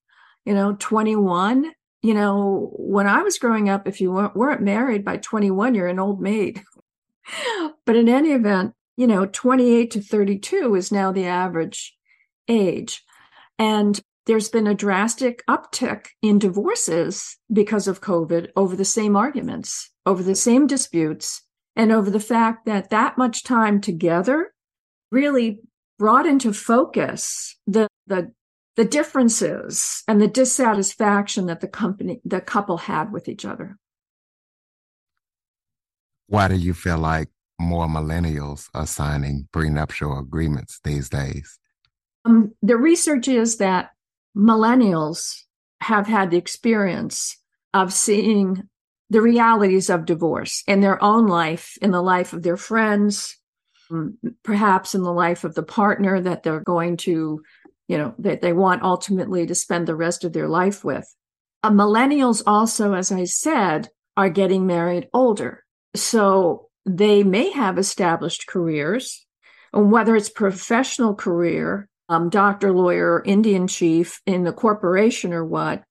you 0.46 0.54
know, 0.54 0.76
21 0.78 1.72
you 2.02 2.14
know, 2.14 2.72
when 2.78 3.08
I 3.08 3.22
was 3.22 3.38
growing 3.38 3.70
up, 3.70 3.88
if 3.88 4.02
you 4.02 4.12
weren't, 4.12 4.62
married 4.62 5.06
by 5.06 5.18
21, 5.18 5.76
you're 5.76 5.88
an 5.88 6.00
old 6.00 6.22
maid. 6.22 6.64
but 7.86 7.96
in 7.96 8.10
any 8.10 8.32
event, 8.32 8.74
you 8.98 9.08
know, 9.08 9.26
28 9.26 9.92
to 9.92 10.02
32 10.02 10.76
is 10.76 10.92
now 10.92 11.12
the 11.12 11.26
average 11.26 11.96
age. 12.48 13.04
And 13.60 14.00
there's 14.26 14.50
been 14.50 14.68
a 14.68 14.76
drastic 14.76 15.44
uptick 15.48 16.08
in 16.22 16.40
divorces 16.40 17.38
because 17.52 17.88
of 17.88 18.02
COVID 18.02 18.50
over 18.56 18.76
the 18.76 18.86
same 18.86 19.16
arguments, 19.16 19.90
over 20.06 20.24
the 20.24 20.36
same 20.36 20.68
disputes, 20.68 21.44
and 21.76 21.92
over 21.92 22.10
the 22.10 22.20
fact 22.20 22.66
that 22.66 22.90
that 22.90 23.18
much 23.18 23.44
time 23.44 23.80
together 23.80 24.54
really 25.12 25.60
brought 25.98 26.26
into 26.26 26.54
focus 26.54 27.58
the, 27.68 27.88
the 28.08 28.32
the 28.76 28.86
differences 28.86 30.04
and 30.08 30.22
the 30.22 30.28
dissatisfaction 30.28 31.48
that 31.48 31.62
the 31.62 31.68
company 31.68 32.22
the 32.24 32.42
couple 32.42 32.78
had 32.78 33.12
with 33.12 33.28
each 33.28 33.46
other. 33.46 33.78
Why 36.28 36.48
do 36.48 36.56
you 36.56 36.74
feel 36.74 36.98
like 36.98 37.30
more 37.60 37.88
millennials 37.88 38.70
are 38.74 38.88
signing 38.88 39.48
prenuptial 39.52 40.18
agreements 40.18 40.80
these 40.84 41.10
days? 41.10 41.60
Um, 42.24 42.54
the 42.62 42.78
research 42.78 43.28
is 43.28 43.58
that 43.58 43.92
millennials 44.36 45.44
have 45.82 46.08
had 46.08 46.32
the 46.32 46.38
experience 46.38 47.38
of 47.74 47.92
seeing 47.92 48.70
the 49.10 49.22
realities 49.22 49.90
of 49.90 50.06
divorce 50.06 50.64
in 50.68 50.80
their 50.80 51.04
own 51.04 51.28
life 51.28 51.78
in 51.82 51.92
the 51.92 52.02
life 52.02 52.32
of 52.32 52.44
their 52.44 52.56
friends 52.56 53.38
um, 53.92 54.18
perhaps 54.44 54.96
in 54.96 55.04
the 55.04 55.12
life 55.12 55.44
of 55.44 55.54
the 55.54 55.64
partner 55.64 56.22
that 56.22 56.44
they're 56.44 56.62
going 56.62 56.96
to 56.98 57.44
you 57.92 57.98
know 57.98 58.16
that 58.20 58.42
they 58.42 58.54
want 58.54 58.84
ultimately 58.84 59.46
to 59.46 59.54
spend 59.54 59.86
the 59.86 59.96
rest 59.96 60.24
of 60.24 60.32
their 60.32 60.48
life 60.48 60.82
with. 60.86 61.06
Uh, 61.62 61.72
millennials 61.72 62.42
also 62.48 62.94
as 62.94 63.12
i 63.12 63.26
said 63.26 63.90
are 64.16 64.30
getting 64.30 64.66
married 64.66 65.10
older. 65.14 65.64
So 65.94 66.70
they 66.86 67.24
may 67.24 67.52
have 67.52 67.78
established 67.78 68.48
careers 68.48 69.26
whether 69.74 70.16
it's 70.16 70.30
professional 70.30 71.16
career 71.16 71.88
um, 72.10 72.30
doctor 72.30 72.72
lawyer 72.72 73.22
indian 73.26 73.68
chief 73.68 74.22
in 74.26 74.44
the 74.44 74.52
corporation 74.52 75.32
or 75.34 75.46
what 75.46 75.84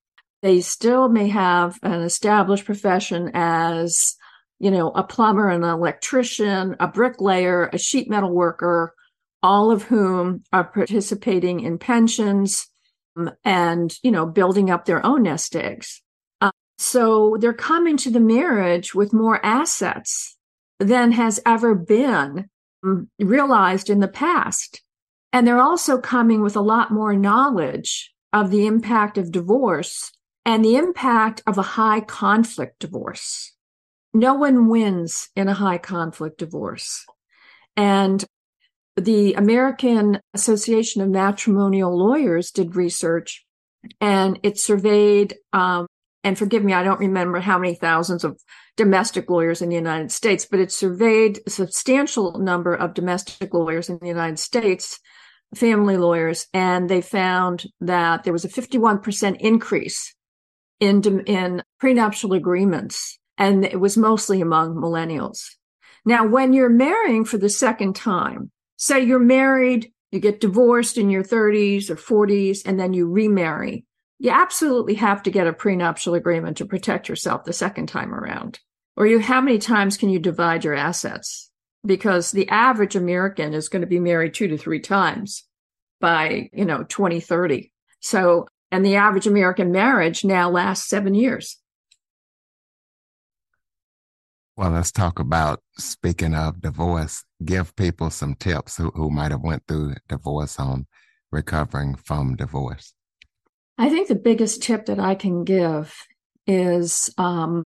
they 0.43 0.61
still 0.61 1.09
may 1.09 1.29
have 1.29 1.79
an 1.83 2.01
established 2.01 2.65
profession 2.65 3.31
as 3.35 4.17
you 4.59 4.71
know 4.71 4.91
a 4.91 5.03
plumber 5.03 5.49
an 5.49 5.63
electrician 5.63 6.77
a 6.81 6.89
bricklayer 6.89 7.71
a 7.73 7.79
sheet 7.79 8.11
metal 8.11 8.35
worker 8.35 8.95
all 9.43 9.71
of 9.71 9.85
whom 9.85 10.43
are 10.53 10.65
participating 10.65 11.61
in 11.61 11.79
pensions 11.79 12.69
um, 13.17 13.31
and, 13.45 13.97
you 14.03 14.11
know, 14.11 14.27
building 14.27 14.71
up 14.71 14.85
their 14.85 15.05
own 15.05 15.23
nest 15.23 15.57
eggs. 15.57 16.03
Uh, 16.41 16.51
so 16.79 17.37
they're 17.41 17.53
coming 17.53 17.97
to 17.97 18.11
the 18.11 18.21
marriage 18.21 18.95
with 18.95 19.13
more 19.13 19.45
assets 19.45 20.37
than 20.79 21.13
has 21.13 21.41
ever 21.45 21.75
been 21.75 22.49
um, 22.85 23.09
realized 23.19 23.91
in 23.91 24.01
the 24.01 24.09
past. 24.09 24.83
And 25.33 25.47
they're 25.47 25.61
also 25.61 25.99
coming 25.99 26.43
with 26.43 26.57
a 26.57 26.61
lot 26.61 26.91
more 26.91 27.15
knowledge 27.15 28.13
of 28.33 28.51
the 28.51 28.67
impact 28.67 29.19
of 29.19 29.33
divorce 29.33 30.11
and 30.45 30.65
the 30.65 30.77
impact 30.77 31.43
of 31.47 31.59
a 31.59 31.63
high 31.63 32.01
conflict 32.01 32.79
divorce. 32.81 33.53
no 34.13 34.35
one 34.35 34.69
wins 34.69 35.29
in 35.37 35.49
a 35.49 35.55
high 35.55 35.79
conflict 35.79 36.39
divorce. 36.39 37.05
And 37.77 38.25
the 38.97 39.35
American 39.35 40.21
Association 40.35 41.03
of 41.03 41.09
Matrimonial 41.09 41.97
Lawyers 41.97 42.51
did 42.51 42.77
research 42.77 43.45
and 44.01 44.39
it 44.43 44.59
surveyed, 44.59 45.37
um, 45.53 45.87
and 46.23 46.39
forgive 46.39 46.63
me, 46.63 46.75
I 46.75 46.83
don't 46.83 47.01
remember 47.01 47.41
how 47.41 47.59
many 47.59 47.75
thousands 47.75 48.25
of 48.25 48.39
domestic 48.77 49.31
lawyers 49.31 49.63
in 49.63 49.71
the 49.71 49.77
United 49.77 50.13
States, 50.13 50.47
but 50.51 50.61
it 50.61 50.73
surveyed 50.73 51.41
a 51.47 51.51
substantial 51.51 52.39
number 52.39 52.75
of 52.75 52.95
domestic 52.95 53.55
lawyers 53.55 53.89
in 53.89 53.99
the 54.01 54.09
United 54.09 54.39
States, 54.39 55.01
family 55.55 55.97
lawyers, 55.97 56.47
and 56.53 56.89
they 56.89 57.01
found 57.01 57.67
that 57.81 58.25
there 58.25 58.33
was 58.33 58.45
a 58.45 58.49
51% 58.49 59.37
increase 59.41 60.15
in, 60.79 61.03
in 61.27 61.63
prenuptial 61.79 62.35
agreements, 62.35 63.19
and 63.39 63.65
it 63.65 63.81
was 63.81 63.97
mostly 63.97 64.41
among 64.41 64.75
millennials. 64.75 65.39
Now, 66.05 66.27
when 66.27 66.53
you're 66.53 66.71
marrying 66.71 67.25
for 67.25 67.39
the 67.39 67.49
second 67.49 67.97
time, 67.97 68.51
say 68.81 69.05
you're 69.05 69.19
married, 69.19 69.93
you 70.11 70.19
get 70.19 70.41
divorced 70.41 70.97
in 70.97 71.11
your 71.11 71.23
30s 71.23 71.91
or 71.91 71.97
40s, 71.97 72.63
and 72.65 72.81
then 72.81 72.95
you 72.95 73.07
remarry. 73.07 73.85
You 74.19 74.31
absolutely 74.31 74.95
have 74.95 75.23
to 75.25 75.31
get 75.31 75.47
a 75.47 75.53
prenuptial 75.53 76.15
agreement 76.15 76.57
to 76.57 76.65
protect 76.65 77.09
yourself 77.09 77.45
the 77.45 77.53
second 77.53 77.89
time 77.89 78.15
around. 78.15 78.59
Or 78.97 79.07
you, 79.07 79.21
how 79.21 79.41
many 79.41 79.59
times 79.59 79.99
can 79.99 80.09
you 80.09 80.19
divide 80.19 80.65
your 80.65 80.75
assets? 80.75 81.51
Because 81.85 82.31
the 82.31 82.49
average 82.49 82.97
American 82.97 83.55
is 83.55 83.69
going 83.69 83.83
to 83.83 83.87
be 83.87 84.01
married 84.01 84.35
two 84.35 84.49
to 84.49 84.59
three 84.59 84.81
times 84.81 85.45
by, 86.01 86.49
you 86.53 86.65
know, 86.65 86.83
2030. 86.83 87.73
So, 88.01 88.47
and 88.73 88.85
the 88.85 88.97
average 88.97 89.27
American 89.27 89.73
marriage 89.73 90.25
now 90.25 90.51
lasts 90.51 90.89
seven 90.89 91.15
years. 91.15 91.60
Well, 94.61 94.73
let's 94.73 94.93
talk 94.93 95.19
about 95.19 95.63
speaking 95.79 96.35
of 96.35 96.61
divorce. 96.61 97.25
Give 97.43 97.75
people 97.77 98.11
some 98.11 98.35
tips 98.35 98.77
who, 98.77 98.91
who 98.91 99.09
might 99.09 99.31
have 99.31 99.41
went 99.41 99.63
through 99.67 99.95
divorce 100.07 100.61
on 100.61 100.87
recovering 101.33 101.95
from 101.95 102.37
divorce. 102.37 102.93
I 103.79 103.89
think 103.89 104.09
the 104.09 104.15
biggest 104.15 104.63
tip 104.63 104.85
that 104.85 105.01
I 105.01 105.15
can 105.15 105.45
give 105.45 105.97
is 106.47 107.09
um, 107.17 107.65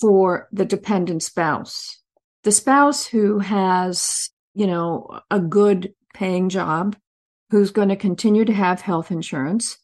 for 0.00 0.46
the 0.52 0.64
dependent 0.64 1.24
spouse, 1.24 2.00
the 2.44 2.52
spouse 2.52 3.04
who 3.04 3.40
has, 3.40 4.30
you 4.54 4.68
know, 4.68 5.18
a 5.32 5.40
good 5.40 5.92
paying 6.14 6.50
job, 6.50 6.94
who's 7.50 7.72
going 7.72 7.88
to 7.88 7.96
continue 7.96 8.44
to 8.44 8.52
have 8.52 8.80
health 8.82 9.10
insurance, 9.10 9.78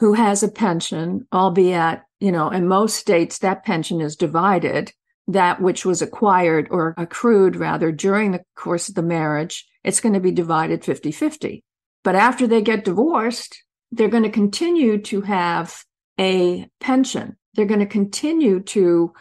who 0.00 0.14
has 0.14 0.42
a 0.42 0.50
pension, 0.50 1.28
albeit, 1.32 2.00
you 2.18 2.32
know, 2.32 2.50
in 2.50 2.66
most 2.66 2.96
states 2.96 3.38
that 3.38 3.64
pension 3.64 4.00
is 4.00 4.16
divided 4.16 4.92
that 5.28 5.60
which 5.60 5.84
was 5.84 6.00
acquired 6.00 6.68
or 6.70 6.94
accrued 6.96 7.54
rather 7.54 7.92
during 7.92 8.32
the 8.32 8.42
course 8.56 8.88
of 8.88 8.94
the 8.94 9.02
marriage, 9.02 9.66
it's 9.84 10.00
going 10.00 10.14
to 10.14 10.20
be 10.20 10.32
divided 10.32 10.84
50 10.84 11.12
50. 11.12 11.62
But 12.02 12.14
after 12.14 12.46
they 12.46 12.62
get 12.62 12.84
divorced, 12.84 13.62
they're 13.92 14.08
going 14.08 14.22
to 14.22 14.30
continue 14.30 14.98
to 15.02 15.20
have 15.20 15.84
a 16.18 16.66
pension. 16.80 17.36
They're 17.54 17.66
going 17.66 17.80
to 17.80 17.86
continue 17.86 18.60
to 18.60 19.12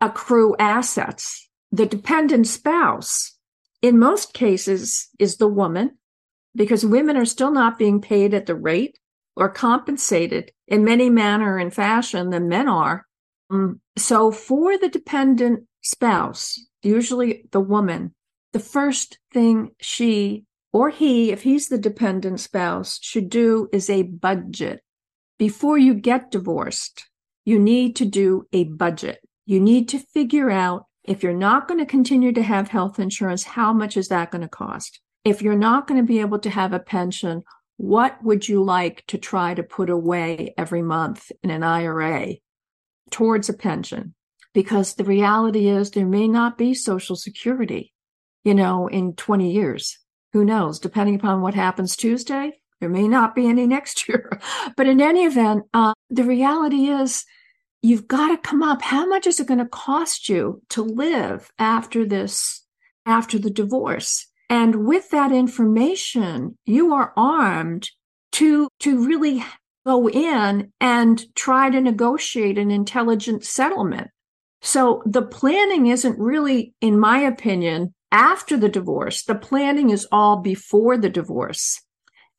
accrue 0.00 0.54
assets. 0.58 1.48
The 1.72 1.86
dependent 1.86 2.46
spouse, 2.46 3.34
in 3.80 3.98
most 3.98 4.34
cases, 4.34 5.08
is 5.18 5.36
the 5.36 5.48
woman 5.48 5.96
because 6.54 6.84
women 6.84 7.16
are 7.16 7.24
still 7.24 7.50
not 7.50 7.78
being 7.78 8.00
paid 8.00 8.34
at 8.34 8.46
the 8.46 8.54
rate 8.54 8.98
or 9.36 9.48
compensated 9.48 10.52
in 10.68 10.84
many 10.84 11.10
manner 11.10 11.58
and 11.58 11.72
fashion 11.72 12.30
than 12.30 12.48
men 12.48 12.68
are 12.68 13.05
um, 13.50 13.80
so 13.96 14.30
for 14.30 14.78
the 14.78 14.88
dependent 14.88 15.64
spouse, 15.82 16.58
usually 16.82 17.44
the 17.52 17.60
woman, 17.60 18.14
the 18.52 18.60
first 18.60 19.18
thing 19.32 19.70
she 19.80 20.44
or 20.72 20.90
he, 20.90 21.30
if 21.30 21.42
he's 21.42 21.68
the 21.68 21.78
dependent 21.78 22.40
spouse, 22.40 22.98
should 23.00 23.30
do 23.30 23.68
is 23.72 23.88
a 23.88 24.02
budget. 24.02 24.82
Before 25.38 25.78
you 25.78 25.94
get 25.94 26.30
divorced, 26.30 27.08
you 27.44 27.58
need 27.58 27.96
to 27.96 28.04
do 28.04 28.46
a 28.52 28.64
budget. 28.64 29.20
You 29.46 29.60
need 29.60 29.88
to 29.90 29.98
figure 29.98 30.50
out 30.50 30.84
if 31.04 31.22
you're 31.22 31.32
not 31.32 31.68
going 31.68 31.78
to 31.78 31.86
continue 31.86 32.32
to 32.32 32.42
have 32.42 32.68
health 32.68 32.98
insurance, 32.98 33.44
how 33.44 33.72
much 33.72 33.96
is 33.96 34.08
that 34.08 34.32
going 34.32 34.42
to 34.42 34.48
cost? 34.48 35.00
If 35.24 35.40
you're 35.40 35.56
not 35.56 35.86
going 35.86 36.00
to 36.00 36.06
be 36.06 36.20
able 36.20 36.40
to 36.40 36.50
have 36.50 36.72
a 36.72 36.80
pension, 36.80 37.42
what 37.76 38.22
would 38.22 38.48
you 38.48 38.62
like 38.62 39.04
to 39.08 39.18
try 39.18 39.54
to 39.54 39.62
put 39.62 39.88
away 39.88 40.52
every 40.58 40.82
month 40.82 41.30
in 41.42 41.50
an 41.50 41.62
IRA? 41.62 42.34
Towards 43.10 43.48
a 43.48 43.54
pension 43.54 44.14
because 44.54 44.94
the 44.94 45.04
reality 45.04 45.68
is 45.68 45.90
there 45.90 46.06
may 46.06 46.26
not 46.26 46.56
be 46.56 46.72
social 46.72 47.14
security, 47.14 47.92
you 48.44 48.54
know, 48.54 48.88
in 48.88 49.14
20 49.14 49.52
years. 49.52 49.98
Who 50.32 50.44
knows? 50.44 50.78
Depending 50.78 51.16
upon 51.16 51.42
what 51.42 51.54
happens 51.54 51.96
Tuesday, 51.96 52.52
there 52.80 52.88
may 52.88 53.08
not 53.08 53.34
be 53.34 53.46
any 53.46 53.66
next 53.66 54.08
year. 54.08 54.40
but 54.76 54.86
in 54.86 55.00
any 55.00 55.24
event, 55.24 55.64
uh, 55.74 55.92
the 56.10 56.24
reality 56.24 56.86
is 56.86 57.24
you've 57.82 58.08
got 58.08 58.28
to 58.28 58.38
come 58.38 58.62
up. 58.62 58.82
How 58.82 59.06
much 59.06 59.26
is 59.26 59.40
it 59.40 59.46
going 59.46 59.58
to 59.58 59.66
cost 59.66 60.28
you 60.28 60.62
to 60.70 60.82
live 60.82 61.50
after 61.58 62.04
this, 62.04 62.64
after 63.04 63.38
the 63.38 63.50
divorce? 63.50 64.26
And 64.48 64.86
with 64.86 65.10
that 65.10 65.32
information, 65.32 66.56
you 66.64 66.94
are 66.94 67.12
armed 67.16 67.90
to, 68.32 68.68
to 68.80 69.06
really 69.06 69.44
go 69.86 70.08
in 70.08 70.72
and 70.80 71.34
try 71.34 71.70
to 71.70 71.80
negotiate 71.80 72.58
an 72.58 72.70
intelligent 72.70 73.44
settlement. 73.44 74.08
So 74.60 75.02
the 75.06 75.22
planning 75.22 75.86
isn't 75.86 76.18
really, 76.18 76.74
in 76.80 76.98
my 76.98 77.20
opinion, 77.20 77.94
after 78.10 78.56
the 78.56 78.68
divorce. 78.68 79.22
The 79.22 79.36
planning 79.36 79.90
is 79.90 80.08
all 80.10 80.38
before 80.38 80.96
the 80.96 81.08
divorce. 81.08 81.80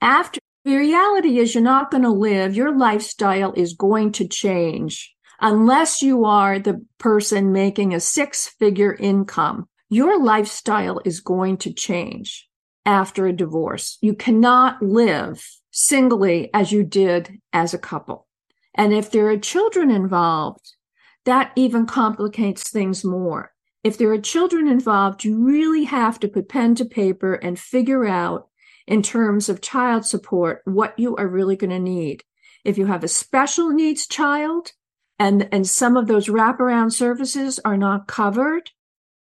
After 0.01 0.39
the 0.65 0.75
reality 0.75 1.39
is 1.39 1.55
you're 1.55 1.63
not 1.63 1.89
going 1.89 2.03
to 2.03 2.11
live, 2.11 2.55
your 2.55 2.77
lifestyle 2.77 3.53
is 3.53 3.73
going 3.73 4.11
to 4.13 4.27
change 4.27 5.13
unless 5.39 6.01
you 6.01 6.25
are 6.25 6.59
the 6.59 6.85
person 6.97 7.53
making 7.53 7.93
a 7.93 7.99
six 7.99 8.47
figure 8.47 8.95
income. 8.95 9.69
Your 9.89 10.21
lifestyle 10.21 10.99
is 11.05 11.21
going 11.21 11.57
to 11.57 11.71
change 11.71 12.49
after 12.85 13.25
a 13.25 13.33
divorce. 13.33 13.97
You 14.01 14.15
cannot 14.15 14.81
live 14.81 15.45
singly 15.79 16.49
as 16.55 16.71
you 16.71 16.83
did 16.83 17.39
as 17.53 17.71
a 17.71 17.77
couple. 17.77 18.25
And 18.73 18.91
if 18.91 19.11
there 19.11 19.29
are 19.29 19.37
children 19.37 19.91
involved, 19.91 20.73
that 21.25 21.51
even 21.55 21.85
complicates 21.85 22.71
things 22.71 23.05
more. 23.05 23.53
If 23.83 23.95
there 23.95 24.11
are 24.11 24.17
children 24.17 24.67
involved, 24.67 25.23
you 25.23 25.45
really 25.45 25.83
have 25.83 26.19
to 26.21 26.27
put 26.27 26.49
pen 26.49 26.73
to 26.75 26.85
paper 26.85 27.35
and 27.35 27.59
figure 27.59 28.07
out 28.07 28.47
in 28.87 29.03
terms 29.03 29.49
of 29.49 29.61
child 29.61 30.03
support 30.03 30.63
what 30.65 30.97
you 30.97 31.15
are 31.15 31.27
really 31.27 31.55
going 31.55 31.69
to 31.69 31.79
need. 31.79 32.23
If 32.65 32.79
you 32.79 32.87
have 32.87 33.03
a 33.03 33.07
special 33.07 33.69
needs 33.69 34.07
child 34.07 34.71
and, 35.19 35.47
and 35.51 35.67
some 35.67 35.95
of 35.95 36.07
those 36.07 36.27
wraparound 36.27 36.91
services 36.91 37.59
are 37.63 37.77
not 37.77 38.07
covered, 38.07 38.71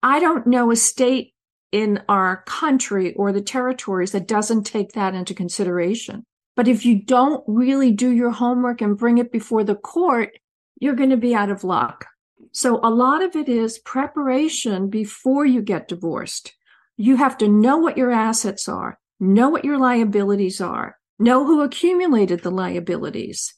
I 0.04 0.20
don't 0.20 0.48
know 0.48 0.70
a 0.70 0.76
state 0.76 1.34
in 1.72 2.04
our 2.10 2.44
country 2.46 3.14
or 3.14 3.32
the 3.32 3.42
territories 3.42 4.12
that 4.12 4.28
doesn't 4.28 4.64
take 4.64 4.92
that 4.92 5.16
into 5.16 5.34
consideration. 5.34 6.26
But 6.56 6.68
if 6.68 6.86
you 6.86 7.02
don't 7.02 7.44
really 7.48 7.92
do 7.92 8.10
your 8.10 8.32
homework 8.32 8.82
and 8.82 8.98
bring 8.98 9.18
it 9.18 9.32
before 9.32 9.64
the 9.64 9.76
court, 9.76 10.32
you're 10.80 10.96
going 10.96 11.10
to 11.12 11.18
be 11.18 11.34
out 11.34 11.50
of 11.50 11.64
luck. 11.64 12.06
So 12.52 12.80
a 12.84 12.90
lot 12.90 13.24
of 13.24 13.36
it 13.36 13.48
is 13.48 13.80
preparation 13.80 14.90
before 14.90 15.46
you 15.46 15.62
get 15.62 15.88
divorced. 15.88 16.54
You 16.98 17.16
have 17.16 17.38
to 17.38 17.48
know 17.48 17.78
what 17.78 17.98
your 17.98 18.12
assets 18.12 18.68
are, 18.68 19.00
know 19.20 19.50
what 19.50 19.64
your 19.64 19.78
liabilities 19.78 20.60
are, 20.60 20.98
know 21.20 21.46
who 21.46 21.62
accumulated 21.62 22.42
the 22.42 22.52
liabilities. 22.52 23.54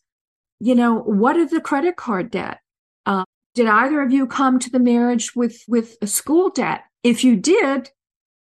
You 0.60 0.75
know, 0.75 0.99
what 0.99 1.36
is 1.38 1.49
the 1.49 1.62
credit 1.62 1.95
card 1.95 2.29
debt? 2.29 2.60
Uh, 3.06 3.25
did 3.56 3.67
either 3.67 4.01
of 4.01 4.12
you 4.12 4.27
come 4.27 4.60
to 4.60 4.69
the 4.69 4.79
marriage 4.79 5.36
with, 5.36 5.63
with 5.67 5.97
a 6.01 6.08
school 6.08 6.49
debt? 6.49 6.84
If 7.03 7.23
you 7.23 7.36
did, 7.36 7.89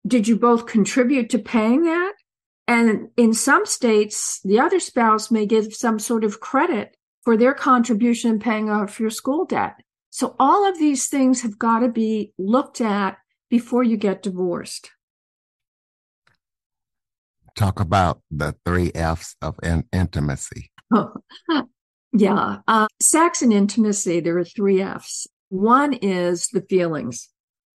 did 0.05 0.27
you 0.27 0.38
both 0.38 0.65
contribute 0.65 1.29
to 1.31 1.39
paying 1.39 1.83
that? 1.83 2.13
And 2.67 3.10
in 3.15 3.34
some 3.34 3.65
states, 3.65 4.41
the 4.43 4.60
other 4.60 4.80
spouse 4.80 5.32
may 5.32 5.45
give 5.45 5.73
some 5.73 5.99
sort 5.99 6.25
of 6.25 6.41
credit 6.41 6.97
for 7.23 7.38
their 7.38 7.53
contribution 7.53 8.32
in 8.32 8.39
paying 8.39 8.69
off 8.69 8.99
your 8.99 9.10
school 9.10 9.45
debt. 9.45 9.75
So 10.10 10.36
all 10.39 10.67
of 10.67 10.77
these 10.77 11.08
things 11.08 11.41
have 11.41 11.58
got 11.58 11.80
to 11.80 11.88
be 11.88 12.34
looked 12.38 12.82
at 12.82 13.17
before 13.49 13.84
you 13.84 13.97
get 13.97 14.23
divorced. 14.23 14.91
Talk 17.56 17.80
about 17.80 18.21
the 18.30 18.56
three 18.65 18.91
F's 18.93 19.36
of 19.41 19.56
in- 19.63 19.88
intimacy. 19.93 20.71
Oh, 20.93 21.13
yeah. 22.13 22.58
Uh, 22.67 22.88
sex 23.01 23.41
and 23.41 23.53
intimacy, 23.53 24.19
there 24.19 24.38
are 24.38 24.43
three 24.43 24.82
F's. 24.82 25.27
One 25.49 25.93
is 25.93 26.47
the 26.47 26.62
feelings. 26.62 27.30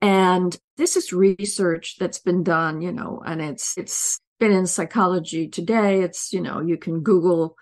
And 0.02 0.56
this 0.76 0.96
is 0.96 1.12
research 1.12 1.96
that's 1.98 2.18
been 2.18 2.42
done, 2.42 2.80
you 2.80 2.92
know, 2.92 3.22
and 3.24 3.40
it's, 3.40 3.76
it's 3.76 4.18
been 4.40 4.52
in 4.52 4.66
psychology 4.66 5.46
today. 5.46 6.02
It's, 6.02 6.32
you 6.32 6.40
know, 6.40 6.60
you 6.60 6.76
can 6.76 7.02
Google 7.02 7.56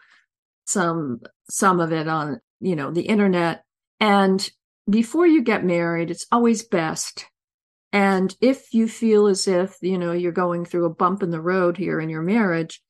some, 0.64 1.21
some 1.51 1.81
of 1.81 1.93
it 1.93 2.09
on, 2.09 2.41
you 2.61 2.77
know, 2.77 2.91
the 2.91 3.03
internet. 3.03 3.64
And 4.01 4.49
before 4.88 5.27
you 5.27 5.43
get 5.43 5.64
married, 5.64 6.11
it's 6.11 6.27
always 6.33 6.62
best. 6.62 7.27
And 7.93 8.35
if 8.41 8.73
you 8.73 8.88
feel 8.88 9.27
as 9.27 9.49
if, 9.49 9.77
you 9.83 9.99
know, 9.99 10.12
you're 10.12 10.33
going 10.33 10.64
through 10.64 10.87
a 10.87 10.95
bump 10.95 11.23
in 11.23 11.31
the 11.31 11.41
road 11.41 11.77
here 11.77 12.01
in 12.01 12.09
your 12.09 12.23
marriage, 12.23 12.83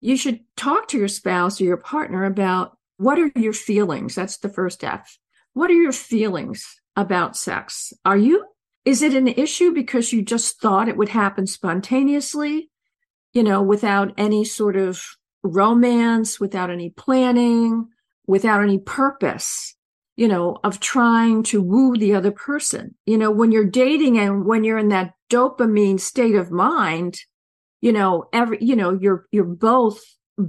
you 0.00 0.16
should 0.16 0.40
talk 0.56 0.88
to 0.88 0.98
your 0.98 1.08
spouse 1.08 1.60
or 1.60 1.64
your 1.64 1.76
partner 1.76 2.24
about 2.24 2.76
what 2.96 3.18
are 3.18 3.30
your 3.34 3.52
feelings? 3.52 4.14
That's 4.14 4.38
the 4.38 4.48
first 4.48 4.82
F. 4.82 5.18
What 5.52 5.70
are 5.70 5.74
your 5.74 5.92
feelings 5.92 6.80
about 6.96 7.36
sex? 7.36 7.92
Are 8.04 8.16
you, 8.16 8.46
is 8.84 9.02
it 9.02 9.14
an 9.14 9.28
issue 9.28 9.72
because 9.72 10.12
you 10.12 10.22
just 10.22 10.60
thought 10.60 10.88
it 10.88 10.96
would 10.96 11.10
happen 11.10 11.46
spontaneously, 11.46 12.69
you 13.32 13.42
know, 13.42 13.62
without 13.62 14.12
any 14.16 14.44
sort 14.44 14.76
of 14.76 15.02
romance, 15.42 16.38
without 16.38 16.70
any 16.70 16.90
planning, 16.90 17.88
without 18.26 18.62
any 18.62 18.78
purpose? 18.78 19.74
you 20.20 20.28
know, 20.28 20.58
of 20.64 20.80
trying 20.80 21.42
to 21.42 21.62
woo 21.62 21.96
the 21.96 22.14
other 22.14 22.30
person. 22.30 22.94
You 23.06 23.16
know, 23.16 23.30
when 23.30 23.52
you're 23.52 23.64
dating 23.64 24.18
and 24.18 24.44
when 24.44 24.64
you're 24.64 24.76
in 24.76 24.90
that 24.90 25.14
dopamine 25.30 25.98
state 25.98 26.34
of 26.34 26.50
mind, 26.50 27.18
you 27.80 27.90
know, 27.90 28.28
every, 28.30 28.58
you 28.60 28.76
know, 28.76 28.98
you're, 29.00 29.24
you're 29.32 29.44
both 29.44 29.98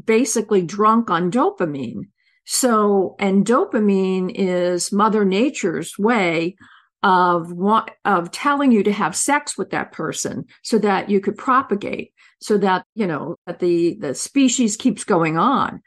basically 0.03 0.61
drunk 0.61 1.09
on 1.09 1.31
dopamine. 1.31 2.09
So, 2.45 3.15
and 3.17 3.45
dopamine 3.45 4.33
is 4.35 4.91
mother 4.91 5.23
nature's 5.23 5.97
way 5.97 6.57
of 7.01 7.53
what, 7.53 7.91
of 8.03 8.29
telling 8.29 8.73
you 8.73 8.83
to 8.83 8.91
have 8.91 9.15
sex 9.15 9.57
with 9.57 9.69
that 9.69 9.93
person 9.93 10.43
so 10.63 10.79
that 10.79 11.09
you 11.09 11.21
could 11.21 11.37
propagate 11.37 12.11
so 12.41 12.57
that, 12.57 12.85
you 12.95 13.07
know, 13.07 13.35
that 13.45 13.59
the, 13.59 13.95
the 13.99 14.15
species 14.15 14.75
keeps 14.75 15.03
going 15.03 15.37
on. 15.37 15.81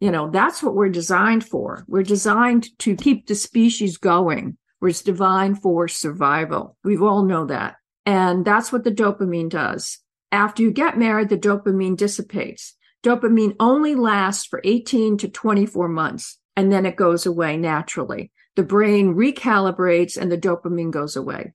You 0.00 0.10
know, 0.10 0.30
that's 0.30 0.62
what 0.62 0.74
we're 0.74 0.88
designed 0.88 1.44
for. 1.44 1.84
We're 1.88 2.02
designed 2.02 2.78
to 2.80 2.96
keep 2.96 3.26
the 3.26 3.34
species 3.34 3.98
going. 3.98 4.56
We're 4.80 4.92
designed 4.92 5.60
for 5.60 5.88
survival. 5.88 6.76
We 6.84 6.96
all 6.98 7.24
know 7.24 7.46
that. 7.46 7.76
And 8.06 8.44
that's 8.44 8.72
what 8.72 8.84
the 8.84 8.92
dopamine 8.92 9.50
does. 9.50 9.98
After 10.30 10.62
you 10.62 10.70
get 10.70 10.98
married, 10.98 11.28
the 11.28 11.38
dopamine 11.38 11.96
dissipates. 11.96 12.74
Dopamine 13.04 13.54
only 13.60 13.94
lasts 13.94 14.46
for 14.46 14.60
18 14.64 15.18
to 15.18 15.28
24 15.28 15.88
months, 15.88 16.38
and 16.56 16.72
then 16.72 16.86
it 16.86 16.96
goes 16.96 17.26
away 17.26 17.56
naturally. 17.56 18.32
The 18.56 18.62
brain 18.62 19.14
recalibrates 19.14 20.16
and 20.16 20.32
the 20.32 20.38
dopamine 20.38 20.90
goes 20.90 21.16
away. 21.16 21.52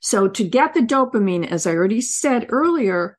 So 0.00 0.28
to 0.28 0.44
get 0.44 0.74
the 0.74 0.80
dopamine, 0.80 1.50
as 1.50 1.66
I 1.66 1.72
already 1.72 2.02
said 2.02 2.46
earlier, 2.50 3.18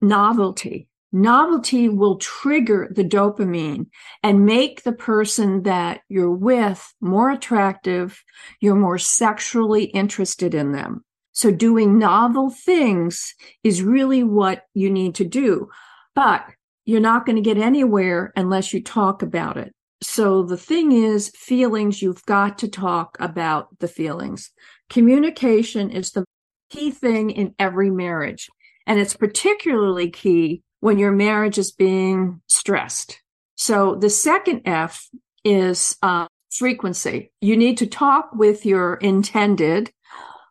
novelty, 0.00 0.88
Novelty 1.12 1.88
will 1.88 2.16
trigger 2.16 2.88
the 2.94 3.04
dopamine 3.04 3.86
and 4.22 4.46
make 4.46 4.84
the 4.84 4.92
person 4.92 5.64
that 5.64 6.02
you're 6.08 6.30
with 6.30 6.94
more 7.00 7.30
attractive. 7.30 8.22
You're 8.60 8.76
more 8.76 8.98
sexually 8.98 9.84
interested 9.84 10.54
in 10.54 10.70
them. 10.70 11.04
So 11.32 11.50
doing 11.50 11.98
novel 11.98 12.50
things 12.50 13.34
is 13.64 13.82
really 13.82 14.22
what 14.22 14.66
you 14.74 14.90
need 14.90 15.16
to 15.16 15.24
do. 15.24 15.68
But 16.14 16.44
you're 16.84 17.00
not 17.00 17.26
going 17.26 17.36
to 17.36 17.42
get 17.42 17.58
anywhere 17.58 18.32
unless 18.36 18.72
you 18.72 18.82
talk 18.82 19.22
about 19.22 19.56
it. 19.56 19.72
So 20.02 20.44
the 20.44 20.56
thing 20.56 20.92
is, 20.92 21.30
feelings, 21.30 22.00
you've 22.00 22.24
got 22.24 22.58
to 22.58 22.68
talk 22.68 23.16
about 23.20 23.78
the 23.80 23.88
feelings. 23.88 24.50
Communication 24.88 25.90
is 25.90 26.12
the 26.12 26.24
key 26.70 26.90
thing 26.90 27.30
in 27.30 27.54
every 27.58 27.90
marriage. 27.90 28.48
And 28.86 28.98
it's 28.98 29.14
particularly 29.14 30.10
key 30.10 30.62
when 30.80 30.98
your 30.98 31.12
marriage 31.12 31.58
is 31.58 31.72
being 31.72 32.40
stressed. 32.46 33.20
So 33.54 33.94
the 33.94 34.10
second 34.10 34.62
F 34.64 35.08
is 35.44 35.96
uh, 36.02 36.26
frequency. 36.50 37.30
You 37.40 37.56
need 37.56 37.78
to 37.78 37.86
talk 37.86 38.30
with 38.34 38.66
your 38.66 38.94
intended, 38.94 39.92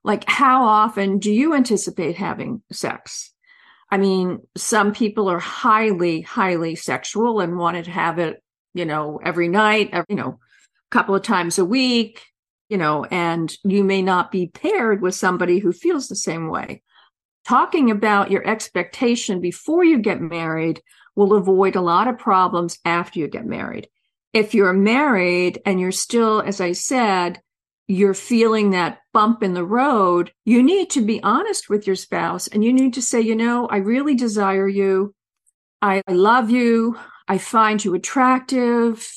like 0.04 0.30
how 0.30 0.63
often 0.63 1.20
do 1.20 1.32
you 1.32 1.54
anticipate 1.56 2.15
having 2.15 2.62
sex? 2.72 3.34
I 3.92 3.98
mean, 3.98 4.39
some 4.56 4.94
people 4.94 5.30
are 5.30 5.39
highly, 5.39 6.22
highly 6.22 6.76
sexual 6.76 7.39
and 7.39 7.58
want 7.58 7.84
to 7.84 7.92
have 7.92 8.20
it, 8.20 8.42
you 8.74 8.86
know, 8.86 9.20
every 9.24 9.48
night, 9.48 9.89
every, 9.92 10.06
you 10.10 10.15
know, 10.15 10.39
a 10.39 10.92
couple 10.92 11.15
of 11.15 11.24
times 11.24 11.58
a 11.58 11.65
week, 11.65 12.22
you 12.70 12.78
know, 12.78 13.06
and 13.06 13.52
you 13.63 13.84
may 13.84 14.04
not 14.04 14.32
be 14.32 14.48
paired 14.48 15.02
with 15.02 15.15
somebody 15.15 15.58
who 15.58 15.72
feels 15.74 16.08
the 16.08 16.15
same 16.15 16.50
way 16.50 16.84
talking 17.49 17.89
about 17.89 18.29
your 18.29 18.47
expectation 18.47 19.41
before 19.41 19.83
you 19.83 19.97
get 19.97 20.21
married 20.21 20.79
will 21.15 21.33
avoid 21.33 21.75
a 21.75 21.81
lot 21.81 22.07
of 22.07 22.19
problems 22.19 22.77
after 22.85 23.19
you 23.19 23.27
get 23.27 23.43
married. 23.43 23.89
If 24.33 24.53
you're 24.53 24.71
married 24.71 25.59
and 25.65 25.79
you're 25.79 25.91
still, 25.91 26.41
as 26.41 26.62
I 26.62 26.73
said, 26.73 27.41
you're 27.88 28.13
feeling 28.13 28.69
that 28.69 28.99
bump 29.13 29.41
in 29.41 29.55
the 29.55 29.65
road, 29.65 30.31
you 30.45 30.62
need 30.62 30.91
to 30.91 31.01
be 31.01 31.23
honest 31.23 31.71
with 31.71 31.88
your 31.88 31.95
spouse 31.95 32.47
and 32.47 32.63
you 32.63 32.71
need 32.71 32.93
to 32.93 33.01
say, 33.01 33.19
you 33.19 33.35
know, 33.35 33.65
I 33.65 33.77
really 33.77 34.13
desire 34.13 34.67
you. 34.67 35.15
I 35.81 36.03
love 36.07 36.51
you. 36.51 36.99
I 37.27 37.39
find 37.39 37.83
you 37.83 37.95
attractive. 37.95 39.12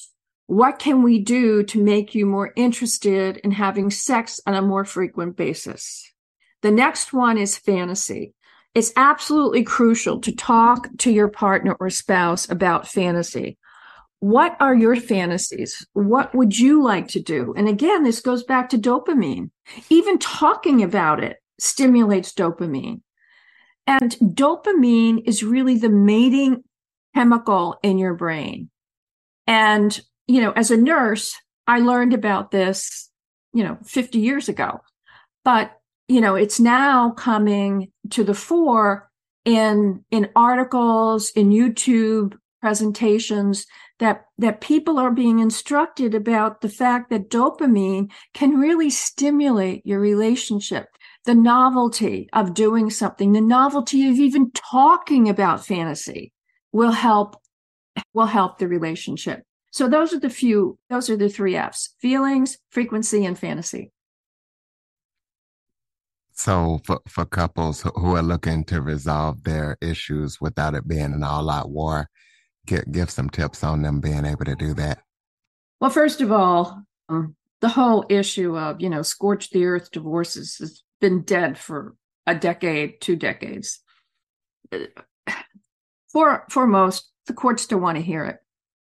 What 0.47 0.79
can 0.79 1.03
we 1.03 1.19
do 1.19 1.65
to 1.65 1.85
make 1.85 2.15
you 2.15 2.25
more 2.25 2.51
interested 2.57 3.37
in 3.45 3.51
having 3.51 3.91
sex 3.91 4.41
on 4.47 4.55
a 4.55 4.63
more 4.63 4.87
frequent 4.87 5.37
basis? 5.37 6.12
The 6.63 6.71
next 6.71 7.13
one 7.13 7.39
is 7.39 7.59
fantasy. 7.59 8.35
It's 8.75 8.93
absolutely 8.97 9.65
crucial 9.65 10.21
to 10.21 10.35
talk 10.35 10.89
to 10.99 11.13
your 11.13 11.29
partner 11.29 11.77
or 11.79 11.91
spouse 11.91 12.49
about 12.49 12.89
fantasy. 12.89 13.59
What 14.21 14.57
are 14.61 14.75
your 14.75 14.97
fantasies? 14.97 15.85
What 15.93 16.35
would 16.35 16.57
you 16.57 16.83
like 16.83 17.09
to 17.09 17.21
do? 17.21 17.53
And 17.57 17.69
again, 17.69 18.05
this 18.05 18.21
goes 18.21 18.45
back 18.45 18.69
to 18.71 18.79
dopamine. 18.79 19.51
Even 19.91 20.19
talking 20.19 20.83
about 20.83 21.23
it 21.23 21.39
stimulates 21.59 22.33
dopamine. 22.33 23.01
And 23.87 24.13
dopamine 24.13 25.23
is 25.27 25.43
really 25.43 25.77
the 25.77 25.89
mating 25.89 26.63
chemical 27.15 27.79
in 27.83 27.99
your 27.99 28.15
brain. 28.15 28.71
And, 29.47 30.01
you 30.29 30.41
know, 30.41 30.53
as 30.53 30.71
a 30.71 30.77
nurse, 30.77 31.35
I 31.67 31.81
learned 31.81 32.15
about 32.15 32.53
this, 32.53 33.11
you 33.53 33.65
know, 33.65 33.79
50 33.85 34.21
years 34.21 34.49
ago. 34.49 34.81
But 35.45 35.73
you 36.13 36.21
know, 36.21 36.35
it's 36.35 36.61
now 36.61 37.13
coming 37.13 37.91
to 38.11 38.23
the 38.23 38.35
fore 38.35 39.11
in 39.47 40.05
in 40.11 40.29
articles, 40.37 41.31
in 41.31 41.49
YouTube 41.49 42.35
presentations 42.61 43.67
that 43.99 44.27
that 44.37 44.61
people 44.61 44.99
are 44.99 45.11
being 45.11 45.39
instructed 45.39 46.15
about 46.15 46.61
the 46.61 46.69
fact 46.69 47.09
that 47.09 47.31
dopamine 47.31 48.11
can 48.35 48.59
really 48.59 48.91
stimulate 48.91 49.87
your 49.87 50.01
relationship. 50.01 50.87
The 51.25 51.35
novelty 51.35 52.29
of 52.35 52.53
doing 52.53 52.91
something 52.91 53.33
the 53.33 53.41
novelty 53.41 54.11
of 54.11 54.17
even 54.17 54.51
talking 54.51 55.31
about 55.31 55.65
fantasy 55.65 56.31
will 56.73 56.93
help 56.93 57.37
will 58.13 58.27
help 58.27 58.59
the 58.59 58.69
relationship. 58.69 59.45
So 59.71 59.89
those 59.89 60.13
are 60.13 60.21
the 60.21 60.29
few 60.29 60.79
those 60.91 61.09
are 61.09 61.17
the 61.17 61.31
three 61.31 61.57
f's 61.57 61.95
feelings 62.03 62.59
frequency 62.71 63.25
and 63.25 63.39
fantasy 63.39 63.93
so 66.43 66.81
for, 66.85 67.01
for 67.07 67.25
couples 67.25 67.83
who 67.95 68.17
are 68.17 68.23
looking 68.23 68.65
to 68.65 68.83
resolve 68.83 69.45
their 69.45 69.77
issues 69.81 70.41
without 70.41 70.75
it 70.75 70.89
being 70.89 71.13
an 71.13 71.23
all-out 71.23 71.71
war, 71.71 72.09
give, 72.67 73.11
some 73.11 73.31
tips 73.31 73.63
on 73.63 73.83
them 73.83 74.01
being 74.01 74.25
able 74.25 74.45
to 74.45 74.57
do 74.57 74.75
that. 74.75 74.99
Well, 75.81 75.91
first 75.91 76.21
of 76.21 76.33
all, 76.33 76.83
um, 77.09 77.37
the 77.61 77.69
whole 77.69 78.05
issue 78.09 78.59
of, 78.59 78.81
you 78.81 78.91
know, 78.91 79.03
scorch 79.03 79.51
the 79.51 79.65
earth 79.67 79.93
divorces 79.93 80.57
has 80.57 80.83
been 81.01 81.23
dead 81.23 81.59
for 81.59 81.95
a 82.27 82.35
decade, 82.35 83.01
two 83.01 83.17
decades. 83.17 83.81
For 86.13 86.45
for 86.51 86.67
most, 86.67 87.11
the 87.27 87.35
courts 87.35 87.67
don't 87.67 87.83
want 87.83 87.97
to 87.97 88.03
hear 88.03 88.25
it. 88.25 88.39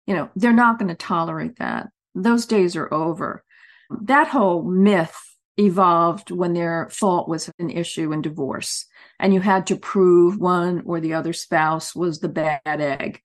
You 0.07 0.15
know, 0.15 0.31
they're 0.37 0.53
not 0.53 0.79
going 0.79 0.89
to 0.89 0.95
tolerate 0.95 1.59
that. 1.59 1.89
Those 2.15 2.47
days 2.47 2.77
are 2.77 2.93
over. 2.93 3.45
That 3.91 4.29
whole 4.29 4.63
myth 4.63 5.17
evolved 5.59 6.31
when 6.31 6.55
their 6.55 6.89
fault 6.91 7.29
was 7.29 7.51
an 7.59 7.71
issue 7.71 8.13
in 8.13 8.23
divorce. 8.23 8.87
And 9.19 9.35
you 9.35 9.41
had 9.41 9.67
to 9.67 9.77
prove 9.77 10.39
one 10.39 10.83
or 10.87 11.01
the 11.01 11.15
other 11.15 11.33
spouse 11.33 11.95
was 11.95 12.19
the 12.19 12.29
bad 12.29 12.61
egg 12.65 13.21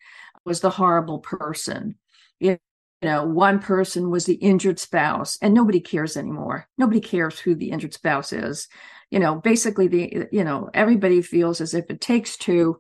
was 0.46 0.62
the 0.62 0.70
horrible 0.70 1.20
person. 1.20 1.96
You 2.40 2.58
know 3.02 3.26
one 3.26 3.60
person 3.60 4.10
was 4.10 4.26
the 4.26 4.36
injured 4.36 4.80
spouse 4.80 5.38
and 5.42 5.54
nobody 5.54 5.80
cares 5.80 6.18
anymore. 6.18 6.68
Nobody 6.78 7.00
cares 7.00 7.40
who 7.40 7.56
the 7.56 7.72
injured 7.72 7.94
spouse 7.94 8.34
is. 8.34 8.68
You 9.12 9.20
know 9.20 9.36
basically 9.36 9.88
the 9.88 10.28
you 10.32 10.44
know 10.44 10.70
everybody 10.74 11.22
feels 11.22 11.62
as 11.62 11.74
if 11.74 11.90
it 11.90 12.02
takes 12.02 12.38
two 12.38 12.80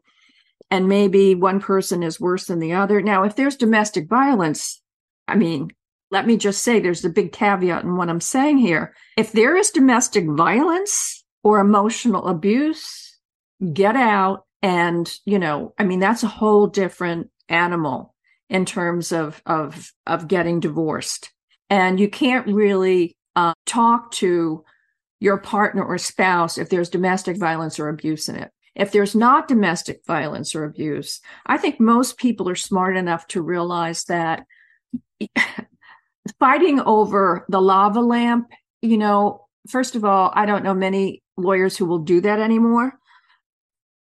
and 0.70 0.90
maybe 0.90 1.36
one 1.36 1.62
person 1.62 2.04
is 2.04 2.20
worse 2.20 2.48
than 2.48 2.60
the 2.60 2.74
other. 2.74 3.02
Now 3.02 3.24
if 3.24 3.36
there's 3.36 3.56
domestic 3.56 4.10
violence 4.10 4.82
i 5.28 5.36
mean 5.36 5.70
let 6.12 6.26
me 6.26 6.38
just 6.38 6.62
say 6.62 6.80
there's 6.80 7.04
a 7.04 7.10
big 7.10 7.32
caveat 7.32 7.84
in 7.84 7.98
what 7.98 8.10
I'm 8.10 8.22
saying 8.22 8.60
here. 8.60 8.94
If 9.18 9.32
there 9.32 9.58
is 9.58 9.72
domestic 9.72 10.26
violence 10.26 11.26
or 11.44 11.60
emotional 11.60 12.28
abuse, 12.28 13.20
get 13.74 13.96
out. 13.96 14.46
And, 14.62 15.12
you 15.26 15.40
know, 15.40 15.74
I 15.78 15.84
mean, 15.84 16.00
that's 16.00 16.24
a 16.24 16.28
whole 16.28 16.68
different 16.68 17.30
animal 17.50 18.16
in 18.50 18.66
terms 18.66 19.12
of, 19.12 19.42
of, 19.46 19.92
of 20.06 20.28
getting 20.28 20.60
divorced. 20.60 21.32
And 21.70 22.00
you 22.00 22.10
can't 22.10 22.48
really 22.48 23.18
uh, 23.36 23.54
talk 23.66 24.12
to 24.12 24.64
your 25.20 25.38
partner 25.38 25.84
or 25.84 25.98
spouse 25.98 26.58
if 26.58 26.70
there's 26.70 26.90
domestic 26.90 27.38
violence 27.38 27.80
or 27.80 27.90
abuse 27.90 28.30
in 28.30 28.36
it. 28.36 28.52
If 28.76 28.92
there's 28.92 29.16
not 29.16 29.48
domestic 29.48 30.02
violence 30.06 30.54
or 30.54 30.64
abuse, 30.64 31.20
I 31.46 31.58
think 31.58 31.80
most 31.80 32.18
people 32.18 32.48
are 32.48 32.56
smart 32.56 32.96
enough 32.96 33.28
to 33.30 33.42
realize 33.42 34.04
that 34.06 34.46
fighting 36.40 36.80
over 36.82 37.46
the 37.50 37.62
lava 37.62 38.02
lamp, 38.02 38.48
you 38.82 38.98
know, 38.98 39.48
first 39.70 39.96
of 39.96 40.06
all, 40.06 40.32
I 40.34 40.46
don't 40.46 40.64
know 40.64 40.74
many 40.74 41.24
lawyers 41.38 41.78
who 41.78 41.86
will 41.86 42.00
do 42.00 42.22
that 42.22 42.40
anymore. 42.40 42.94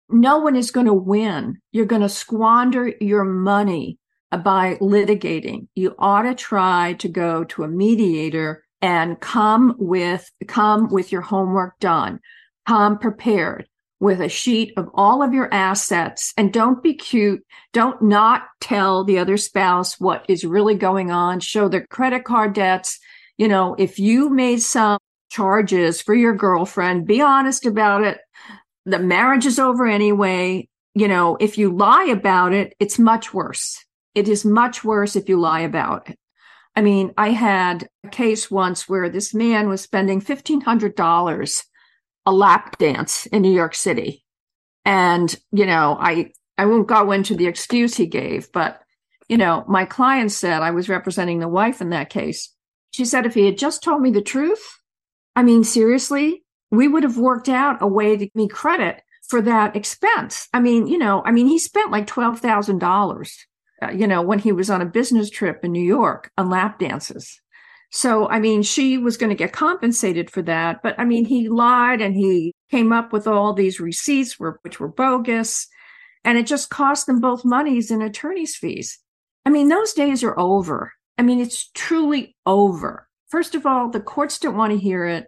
No 0.10 0.38
one 0.38 0.56
is 0.56 0.72
going 0.72 0.86
to 0.86 0.94
win. 0.94 1.58
You're 1.72 1.86
going 1.86 2.02
to 2.02 2.10
squander 2.10 2.94
your 3.02 3.24
money 3.24 3.98
by 4.44 4.76
litigating. 4.76 5.68
You 5.76 5.96
ought 5.98 6.24
to 6.24 6.36
try 6.36 6.94
to 7.00 7.08
go 7.08 7.44
to 7.46 7.64
a 7.64 7.68
mediator 7.68 8.64
and 8.82 9.20
come 9.20 9.76
with 9.80 10.30
come 10.48 10.90
with 10.90 11.12
your 11.12 11.22
homework 11.22 11.80
done. 11.80 12.20
Come 12.68 13.00
prepared 13.00 13.68
with 14.00 14.22
a 14.22 14.30
sheet 14.30 14.74
of 14.78 14.90
all 14.94 15.24
of 15.24 15.34
your 15.34 15.54
assets 15.54 16.34
and 16.38 16.52
don't 16.52 16.84
be 16.84 16.94
cute. 16.94 17.44
Don't 17.74 18.02
not 18.02 18.44
tell 18.60 19.04
the 19.04 19.20
other 19.20 19.38
spouse 19.38 20.00
what 20.00 20.26
is 20.28 20.44
really 20.44 20.76
going 20.76 21.12
on. 21.12 21.40
Show 21.40 21.68
their 21.68 21.86
credit 21.88 22.24
card 22.26 22.54
debts. 22.54 23.00
You 23.38 23.48
know, 23.48 23.76
if 23.78 24.00
you 24.00 24.30
made 24.30 24.62
some 24.62 25.00
charges 25.30 26.02
for 26.02 26.14
your 26.14 26.34
girlfriend, 26.36 27.08
be 27.08 27.22
honest 27.22 27.66
about 27.66 28.04
it. 28.04 28.20
The 28.86 29.00
marriage 29.00 29.46
is 29.46 29.60
over 29.60 29.86
anyway. 29.86 30.68
You 30.94 31.08
know, 31.08 31.38
if 31.40 31.58
you 31.58 31.76
lie 31.76 32.06
about 32.06 32.54
it, 32.54 32.74
it's 32.80 33.00
much 33.00 33.34
worse. 33.34 33.84
It 34.14 34.30
is 34.30 34.46
much 34.46 34.84
worse 34.84 35.16
if 35.16 35.28
you 35.28 35.40
lie 35.40 35.62
about 35.62 36.10
it. 36.10 36.18
I 36.76 36.82
mean, 36.82 37.14
I 37.18 37.30
had 37.30 37.88
a 38.04 38.10
case 38.10 38.52
once 38.52 38.88
where 38.88 39.10
this 39.10 39.34
man 39.34 39.70
was 39.70 39.82
spending 39.82 40.22
$1,500 40.22 41.64
a 42.26 42.32
lap 42.32 42.78
dance 42.78 43.26
in 43.28 43.42
New 43.42 43.52
York 43.52 43.76
City. 43.76 44.24
And, 44.84 45.36
you 45.52 45.66
know, 45.66 45.98
I, 46.00 46.32
I 46.58 46.66
won't 46.66 46.88
go 46.88 47.12
into 47.12 47.36
the 47.36 47.48
excuse 47.48 47.96
he 47.96 48.06
gave, 48.06 48.52
but, 48.52 48.82
you 49.28 49.38
know, 49.38 49.66
my 49.68 49.86
client 49.86 50.32
said 50.32 50.62
I 50.62 50.72
was 50.72 50.90
representing 50.90 51.40
the 51.40 51.48
wife 51.48 51.82
in 51.82 51.90
that 51.90 52.10
case. 52.10 52.52
She 52.92 53.06
said, 53.06 53.26
if 53.26 53.34
he 53.34 53.46
had 53.46 53.58
just 53.58 53.84
told 53.84 54.02
me 54.02 54.12
the 54.12 54.22
truth, 54.22 54.80
I 55.36 55.44
mean, 55.44 55.64
seriously, 55.64 56.44
we 56.72 56.88
would 56.88 57.04
have 57.04 57.18
worked 57.18 57.50
out 57.50 57.82
a 57.82 57.88
way 57.88 58.16
to 58.16 58.26
give 58.26 58.36
me 58.36 58.48
credit 58.48 59.02
for 59.28 59.42
that 59.42 59.76
expense. 59.76 60.48
I 60.54 60.60
mean, 60.60 60.88
you 60.88 60.98
know, 60.98 61.24
I 61.26 61.32
mean, 61.32 61.48
he 61.48 61.60
spent 61.60 61.92
like 61.92 62.08
$12,000, 62.08 63.32
uh, 63.82 63.92
you 63.92 64.08
know, 64.08 64.22
when 64.22 64.40
he 64.40 64.52
was 64.52 64.70
on 64.70 64.82
a 64.82 64.86
business 64.86 65.30
trip 65.30 65.64
in 65.64 65.72
New 65.72 65.84
York 65.84 66.32
on 66.38 66.50
lap 66.50 66.80
dances. 66.80 67.42
So, 67.96 68.28
I 68.28 68.42
mean, 68.42 68.62
she 68.62 68.98
was 68.98 69.16
going 69.16 69.30
to 69.30 69.38
get 69.38 69.54
compensated 69.54 70.30
for 70.30 70.42
that. 70.42 70.84
But 70.84 71.00
I 71.00 71.06
mean, 71.06 71.24
he 71.24 71.48
lied 71.48 72.02
and 72.02 72.14
he 72.14 72.54
came 72.70 72.92
up 72.92 73.14
with 73.14 73.26
all 73.26 73.54
these 73.54 73.80
receipts 73.80 74.38
were, 74.38 74.60
which 74.64 74.82
were 74.82 74.90
bogus. 74.90 75.66
And 76.26 76.38
it 76.38 76.46
just 76.46 76.70
cost 76.70 77.06
them 77.06 77.22
both 77.22 77.46
monies 77.46 77.92
and 77.92 78.04
attorney's 78.04 78.58
fees. 78.58 79.00
I 79.46 79.50
mean, 79.50 79.70
those 79.70 79.94
days 79.94 80.26
are 80.26 80.38
over. 80.38 80.92
I 81.18 81.22
mean, 81.22 81.40
it's 81.40 81.70
truly 81.74 82.36
over. 82.46 83.08
First 83.30 83.56
of 83.56 83.66
all, 83.66 83.90
the 83.90 84.02
courts 84.02 84.40
don't 84.40 84.58
want 84.58 84.74
to 84.74 84.78
hear 84.78 85.06
it. 85.06 85.28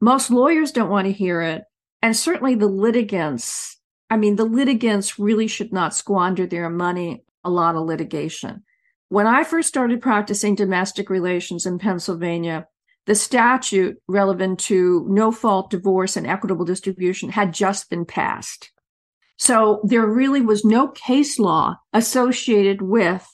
Most 0.00 0.30
lawyers 0.30 0.72
don't 0.72 0.88
want 0.88 1.08
to 1.08 1.12
hear 1.12 1.42
it. 1.42 1.64
And 2.00 2.16
certainly 2.16 2.54
the 2.54 2.68
litigants, 2.68 3.76
I 4.08 4.16
mean, 4.16 4.36
the 4.36 4.46
litigants 4.46 5.18
really 5.18 5.46
should 5.46 5.74
not 5.74 5.94
squander 5.94 6.46
their 6.46 6.70
money, 6.70 7.22
a 7.44 7.50
lot 7.50 7.76
of 7.76 7.82
litigation. 7.82 8.64
When 9.12 9.26
I 9.26 9.44
first 9.44 9.68
started 9.68 10.00
practicing 10.00 10.54
domestic 10.54 11.10
relations 11.10 11.66
in 11.66 11.78
Pennsylvania, 11.78 12.66
the 13.04 13.14
statute 13.14 13.98
relevant 14.08 14.58
to 14.60 15.04
no 15.06 15.30
fault 15.30 15.68
divorce 15.68 16.16
and 16.16 16.26
equitable 16.26 16.64
distribution 16.64 17.28
had 17.28 17.52
just 17.52 17.90
been 17.90 18.06
passed. 18.06 18.70
So 19.36 19.82
there 19.84 20.06
really 20.06 20.40
was 20.40 20.64
no 20.64 20.88
case 20.88 21.38
law 21.38 21.76
associated 21.92 22.80
with 22.80 23.28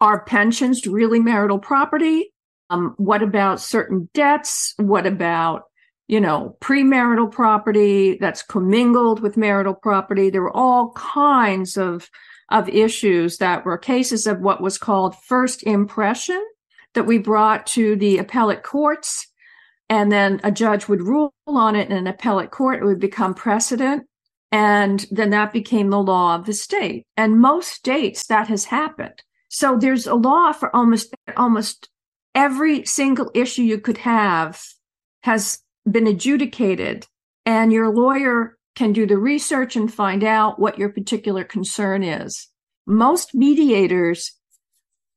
are 0.00 0.24
pensions 0.24 0.86
really 0.86 1.18
marital 1.18 1.58
property? 1.58 2.32
Um, 2.70 2.94
what 2.96 3.20
about 3.20 3.60
certain 3.60 4.08
debts? 4.14 4.74
What 4.76 5.08
about, 5.08 5.64
you 6.06 6.20
know, 6.20 6.56
premarital 6.60 7.32
property 7.32 8.16
that's 8.20 8.44
commingled 8.44 9.18
with 9.18 9.36
marital 9.36 9.74
property? 9.74 10.30
There 10.30 10.42
were 10.42 10.56
all 10.56 10.92
kinds 10.92 11.76
of 11.76 12.08
of 12.50 12.68
issues 12.68 13.38
that 13.38 13.64
were 13.64 13.78
cases 13.78 14.26
of 14.26 14.40
what 14.40 14.60
was 14.60 14.78
called 14.78 15.16
first 15.24 15.62
impression 15.64 16.42
that 16.94 17.06
we 17.06 17.18
brought 17.18 17.66
to 17.66 17.96
the 17.96 18.18
appellate 18.18 18.62
courts. 18.62 19.26
And 19.88 20.10
then 20.10 20.40
a 20.42 20.50
judge 20.50 20.88
would 20.88 21.02
rule 21.02 21.32
on 21.46 21.76
it 21.76 21.90
in 21.90 21.96
an 21.96 22.06
appellate 22.06 22.50
court. 22.50 22.82
It 22.82 22.86
would 22.86 23.00
become 23.00 23.34
precedent. 23.34 24.06
And 24.52 25.04
then 25.10 25.30
that 25.30 25.52
became 25.52 25.90
the 25.90 26.02
law 26.02 26.34
of 26.34 26.46
the 26.46 26.52
state. 26.52 27.04
And 27.16 27.40
most 27.40 27.72
states 27.72 28.26
that 28.26 28.48
has 28.48 28.64
happened. 28.64 29.22
So 29.48 29.76
there's 29.76 30.06
a 30.06 30.14
law 30.14 30.52
for 30.52 30.74
almost, 30.74 31.14
almost 31.36 31.88
every 32.34 32.84
single 32.84 33.30
issue 33.34 33.62
you 33.62 33.78
could 33.78 33.98
have 33.98 34.62
has 35.22 35.60
been 35.90 36.06
adjudicated 36.06 37.06
and 37.44 37.72
your 37.72 37.88
lawyer 37.88 38.55
can 38.76 38.92
do 38.92 39.06
the 39.06 39.18
research 39.18 39.74
and 39.74 39.92
find 39.92 40.22
out 40.22 40.60
what 40.60 40.78
your 40.78 40.90
particular 40.90 41.42
concern 41.42 42.04
is. 42.04 42.48
Most 42.86 43.34
mediators 43.34 44.32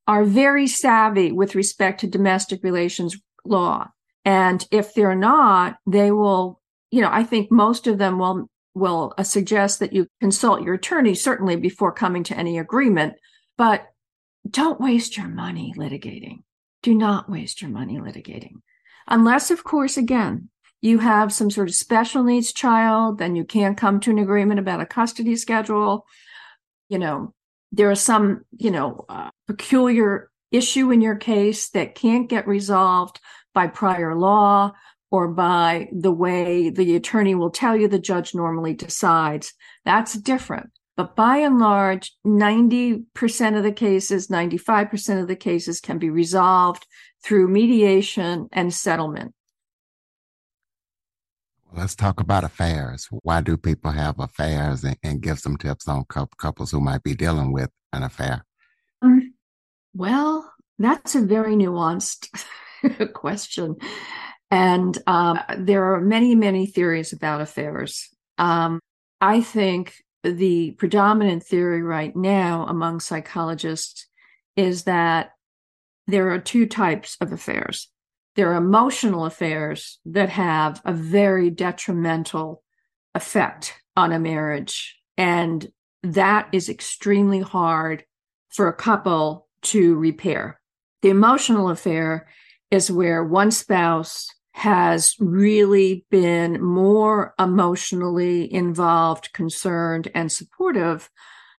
are 0.07 0.23
very 0.23 0.65
savvy 0.65 1.31
with 1.31 1.53
respect 1.53 1.99
to 1.99 2.07
domestic 2.07 2.63
relations 2.63 3.15
law. 3.45 3.89
And 4.25 4.65
if 4.71 4.93
they're 4.93 5.13
not, 5.13 5.77
they 5.85 6.09
will, 6.11 6.61
you 6.89 7.01
know, 7.01 7.09
I 7.11 7.23
think 7.23 7.51
most 7.51 7.85
of 7.85 7.99
them 7.99 8.17
will 8.17 8.49
will 8.75 9.13
uh, 9.17 9.23
suggest 9.23 9.79
that 9.79 9.93
you 9.93 10.07
consult 10.21 10.61
your 10.61 10.75
attorney 10.75 11.13
certainly 11.13 11.55
before 11.55 11.91
coming 11.91 12.23
to 12.23 12.37
any 12.37 12.57
agreement, 12.57 13.15
but 13.57 13.87
don't 14.49 14.79
waste 14.79 15.17
your 15.17 15.27
money 15.27 15.73
litigating. 15.75 16.43
Do 16.81 16.93
not 16.93 17.29
waste 17.29 17.61
your 17.61 17.71
money 17.71 17.97
litigating. 17.97 18.61
Unless 19.07 19.51
of 19.51 19.63
course 19.63 19.97
again, 19.97 20.49
you 20.81 20.99
have 20.99 21.33
some 21.33 21.51
sort 21.51 21.67
of 21.67 21.75
special 21.75 22.23
needs 22.23 22.53
child, 22.53 23.17
then 23.17 23.35
you 23.35 23.43
can't 23.43 23.77
come 23.77 23.99
to 23.99 24.11
an 24.11 24.19
agreement 24.19 24.59
about 24.59 24.81
a 24.81 24.85
custody 24.85 25.35
schedule. 25.35 26.05
You 26.87 26.99
know, 26.99 27.33
there 27.71 27.91
are 27.91 27.95
some, 27.95 28.45
you 28.57 28.71
know, 28.71 29.05
uh, 29.09 29.29
peculiar 29.47 30.29
issue 30.51 30.91
in 30.91 31.01
your 31.01 31.15
case 31.15 31.69
that 31.69 31.95
can't 31.95 32.29
get 32.29 32.47
resolved 32.47 33.19
by 33.53 33.67
prior 33.67 34.15
law 34.15 34.71
or 35.11 35.27
by 35.27 35.89
the 35.91 36.11
way 36.11 36.69
the 36.69 36.95
attorney 36.95 37.35
will 37.35 37.49
tell 37.49 37.75
you 37.75 37.87
the 37.87 37.99
judge 37.99 38.33
normally 38.33 38.73
decides. 38.73 39.53
That's 39.85 40.13
different. 40.13 40.71
But 40.95 41.15
by 41.15 41.37
and 41.37 41.59
large, 41.59 42.13
90% 42.27 43.57
of 43.57 43.63
the 43.63 43.71
cases, 43.71 44.27
95% 44.27 45.21
of 45.21 45.27
the 45.27 45.35
cases 45.35 45.79
can 45.79 45.97
be 45.97 46.09
resolved 46.09 46.85
through 47.23 47.47
mediation 47.47 48.49
and 48.51 48.73
settlement. 48.73 49.33
Let's 51.71 51.95
talk 51.95 52.19
about 52.19 52.43
affairs. 52.43 53.07
Why 53.23 53.41
do 53.41 53.55
people 53.55 53.91
have 53.91 54.19
affairs 54.19 54.83
and, 54.83 54.97
and 55.03 55.21
give 55.21 55.39
some 55.39 55.57
tips 55.57 55.87
on 55.87 56.05
couples 56.05 56.71
who 56.71 56.79
might 56.79 57.03
be 57.03 57.15
dealing 57.15 57.51
with 57.51 57.69
an 57.93 58.03
affair? 58.03 58.45
Um, 59.01 59.33
well, 59.93 60.51
that's 60.79 61.15
a 61.15 61.21
very 61.21 61.55
nuanced 61.55 62.27
question. 63.13 63.75
And 64.51 64.97
um, 65.05 65.39
there 65.57 65.93
are 65.93 66.01
many, 66.01 66.33
many 66.33 66.65
theories 66.65 67.13
about 67.13 67.41
affairs. 67.41 68.09
Um, 68.39 68.79
I 69.21 69.41
think 69.41 69.93
the 70.23 70.71
predominant 70.71 71.43
theory 71.43 71.83
right 71.83 72.15
now 72.15 72.65
among 72.67 72.99
psychologists 72.99 74.07
is 74.55 74.83
that 74.83 75.31
there 76.07 76.31
are 76.31 76.39
two 76.39 76.65
types 76.65 77.15
of 77.21 77.31
affairs 77.31 77.89
there 78.39 78.53
are 78.53 78.55
emotional 78.55 79.25
affairs 79.25 79.99
that 80.05 80.29
have 80.29 80.81
a 80.85 80.93
very 80.93 81.49
detrimental 81.49 82.63
effect 83.13 83.73
on 83.97 84.13
a 84.13 84.17
marriage. 84.17 84.97
And 85.17 85.69
that 86.03 86.47
is 86.53 86.69
extremely 86.69 87.41
hard 87.41 88.05
for 88.47 88.69
a 88.69 88.73
couple 88.73 89.49
to 89.63 89.93
repair. 89.95 90.61
The 91.01 91.09
emotional 91.09 91.69
affair 91.69 92.29
is 92.71 92.89
where 92.89 93.25
one 93.25 93.51
spouse 93.51 94.29
has 94.53 95.17
really 95.19 96.05
been 96.09 96.63
more 96.63 97.33
emotionally 97.37 98.53
involved, 98.53 99.33
concerned, 99.33 100.09
and 100.15 100.31
supportive 100.31 101.09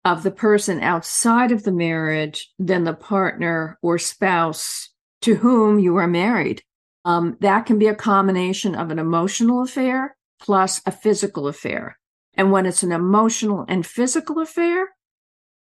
of 0.05 0.23
the 0.23 0.31
person 0.31 0.79
outside 0.79 1.51
of 1.51 1.63
the 1.63 1.73
marriage 1.73 2.49
than 2.57 2.85
the 2.85 2.93
partner 2.93 3.77
or 3.81 3.97
spouse 3.97 4.91
to 5.23 5.35
whom 5.35 5.77
you 5.77 5.97
are 5.97 6.07
married. 6.07 6.63
Um, 7.05 7.37
that 7.39 7.65
can 7.65 7.79
be 7.79 7.87
a 7.87 7.95
combination 7.95 8.75
of 8.75 8.91
an 8.91 8.99
emotional 8.99 9.61
affair 9.63 10.15
plus 10.41 10.81
a 10.85 10.91
physical 10.91 11.47
affair. 11.47 11.97
And 12.35 12.51
when 12.51 12.65
it's 12.65 12.83
an 12.83 12.91
emotional 12.91 13.65
and 13.67 13.85
physical 13.85 14.39
affair, 14.39 14.89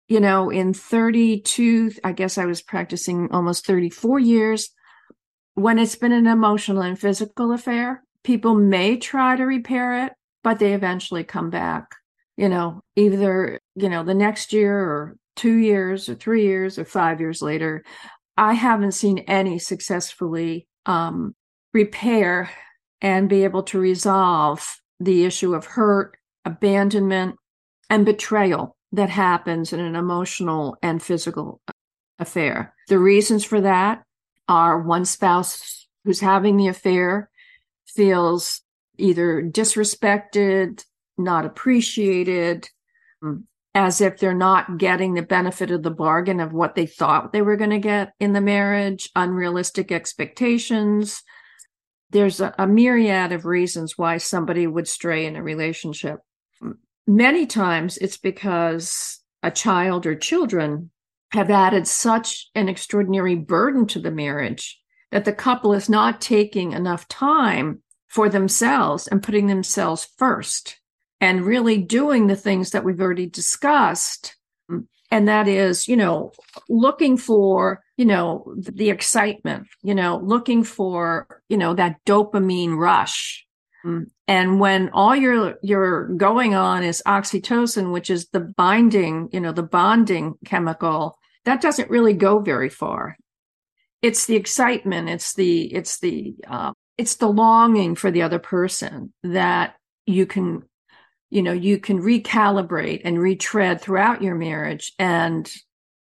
you 0.09 0.21
know, 0.21 0.51
in 0.51 0.75
32, 0.75 1.93
I 2.05 2.13
guess 2.13 2.39
I 2.39 2.45
was 2.45 2.63
practicing 2.63 3.31
almost 3.33 3.67
34 3.67 4.19
years. 4.19 4.71
when 5.55 5.79
it's 5.79 5.97
been 5.97 6.13
an 6.13 6.27
emotional 6.27 6.81
and 6.83 6.99
physical 6.99 7.53
affair, 7.53 8.03
people 8.25 8.55
may 8.55 8.97
try 8.97 9.37
to 9.37 9.45
repair 9.45 10.07
it, 10.07 10.13
but 10.43 10.59
they 10.59 10.73
eventually 10.73 11.25
come 11.25 11.51
back, 11.51 11.95
you 12.39 12.49
know, 12.49 12.81
either, 12.97 13.61
you 13.75 13.89
know, 13.91 14.03
the 14.03 14.15
next 14.15 14.53
year 14.55 14.79
or 14.79 15.17
two 15.37 15.57
years 15.57 16.09
or 16.09 16.15
three 16.15 16.45
years 16.45 16.79
or 16.79 16.87
five 16.87 17.21
years 17.21 17.43
later. 17.43 17.85
I 18.37 18.55
haven't 18.55 18.93
seen 18.93 19.19
any 19.29 19.59
successfully 19.59 20.67
um, 20.87 21.35
repair 21.73 22.51
and 23.01 23.29
be 23.29 23.45
able 23.45 23.63
to 23.65 23.79
resolve 23.79 24.81
the 25.01 25.25
issue 25.25 25.55
of 25.55 25.67
hurt, 25.67 26.17
abandonment, 26.45 27.37
and 27.91 28.07
betrayal 28.07 28.77
that 28.93 29.11
happens 29.11 29.73
in 29.73 29.81
an 29.81 29.97
emotional 29.97 30.77
and 30.83 31.03
physical 31.03 31.61
affair. 32.19 32.75
The 32.89 32.99
reasons 32.99 33.45
for 33.45 33.61
that 33.61 34.03
are 34.49 34.81
one 34.81 35.05
spouse 35.05 35.89
who's 36.05 36.21
having 36.21 36.57
the 36.57 36.69
affair 36.69 37.31
feels 37.87 38.61
either 38.99 39.43
disrespected, 39.43 40.85
not 41.19 41.45
appreciated, 41.45 42.69
mm, 43.23 43.43
as 43.75 44.01
if 44.01 44.19
they're 44.19 44.35
not 44.35 44.79
getting 44.79 45.15
the 45.15 45.23
benefit 45.23 45.71
of 45.71 45.83
the 45.83 45.91
bargain 45.91 46.41
of 46.41 46.53
what 46.53 46.75
they 46.75 46.87
thought 46.87 47.33
they 47.33 47.43
were 47.43 47.57
going 47.57 47.71
to 47.71 47.79
get 47.79 48.13
in 48.21 48.33
the 48.33 48.41
marriage, 48.41 49.09
unrealistic 49.17 49.91
expectations. 49.91 51.23
There's 52.11 52.41
a, 52.41 52.55
a, 52.59 52.67
myriad 52.67 53.33
of 53.33 53.47
reasons 53.47 53.97
why 53.97 54.19
somebody 54.19 54.67
would 54.67 54.87
stray 54.87 55.25
in 55.25 55.37
a 55.37 55.43
relationship. 55.43 56.21
Many 57.07 57.47
times 57.47 57.97
it's 57.97 58.19
because 58.19 59.21
a 59.43 59.51
child 59.51 60.05
or 60.05 60.15
children 60.15 60.91
have 61.33 61.51
added 61.51 61.87
such 61.87 62.51
an 62.55 62.69
extraordinary 62.69 63.35
burden 63.35 63.87
to 63.87 63.99
the 63.99 64.11
marriage 64.11 64.79
that 65.11 65.25
the 65.25 65.33
couple 65.33 65.73
is 65.73 65.89
not 65.89 66.21
taking 66.21 66.73
enough 66.73 67.09
time 67.09 67.83
for 68.09 68.29
themselves 68.29 69.09
and 69.09 69.23
putting 69.23 69.47
themselves 69.47 70.09
first 70.19 70.79
and 71.23 71.47
really 71.47 71.79
doing 71.79 72.27
the 72.27 72.37
things 72.37 72.73
that 72.73 72.85
we've 72.85 73.01
already 73.01 73.27
discussed. 73.27 74.37
And 75.11 75.29
that 75.29 75.47
is, 75.47 75.87
you 75.87 75.97
know, 75.97 76.33
looking 76.69 77.17
for, 77.17 77.81
you 77.97 78.05
know, 78.05 78.55
the 78.57 78.91
excitement, 78.91 79.69
you 79.83 79.95
know, 79.95 80.19
looking 80.19 80.65
for, 80.65 81.41
you 81.49 81.57
know, 81.57 81.75
that 81.75 82.05
dopamine 82.05 82.77
rush. 82.77 83.47
And 84.29 84.61
when 84.61 84.91
all 84.91 85.15
you're 85.15 85.57
you're 85.63 86.09
going 86.15 86.55
on 86.55 86.83
is 86.83 87.03
oxytocin, 87.07 87.93
which 87.93 88.11
is 88.11 88.29
the 88.29 88.41
binding, 88.41 89.29
you 89.33 89.41
know, 89.41 89.53
the 89.53 89.63
bonding 89.63 90.35
chemical, 90.45 91.19
that 91.45 91.61
doesn't 91.61 91.91
really 91.91 92.15
go 92.15 92.39
very 92.39 92.69
far. 92.69 93.17
It's 94.01 94.27
the 94.27 94.37
excitement, 94.37 95.09
it's 95.09 95.35
the 95.35 95.73
it's 95.75 95.99
the 95.99 96.35
uh, 96.49 96.73
it's 96.97 97.17
the 97.17 97.29
longing 97.29 97.97
for 97.97 98.11
the 98.11 98.23
other 98.23 98.39
person 98.39 99.13
that 99.25 99.75
you 100.07 100.27
can 100.27 100.63
you 101.33 101.43
know 101.43 101.53
you 101.53 101.79
can 101.79 102.01
recalibrate 102.01 103.03
and 103.05 103.19
retread 103.19 103.81
throughout 103.81 104.23
your 104.23 104.35
marriage 104.35 104.93
and 104.99 105.51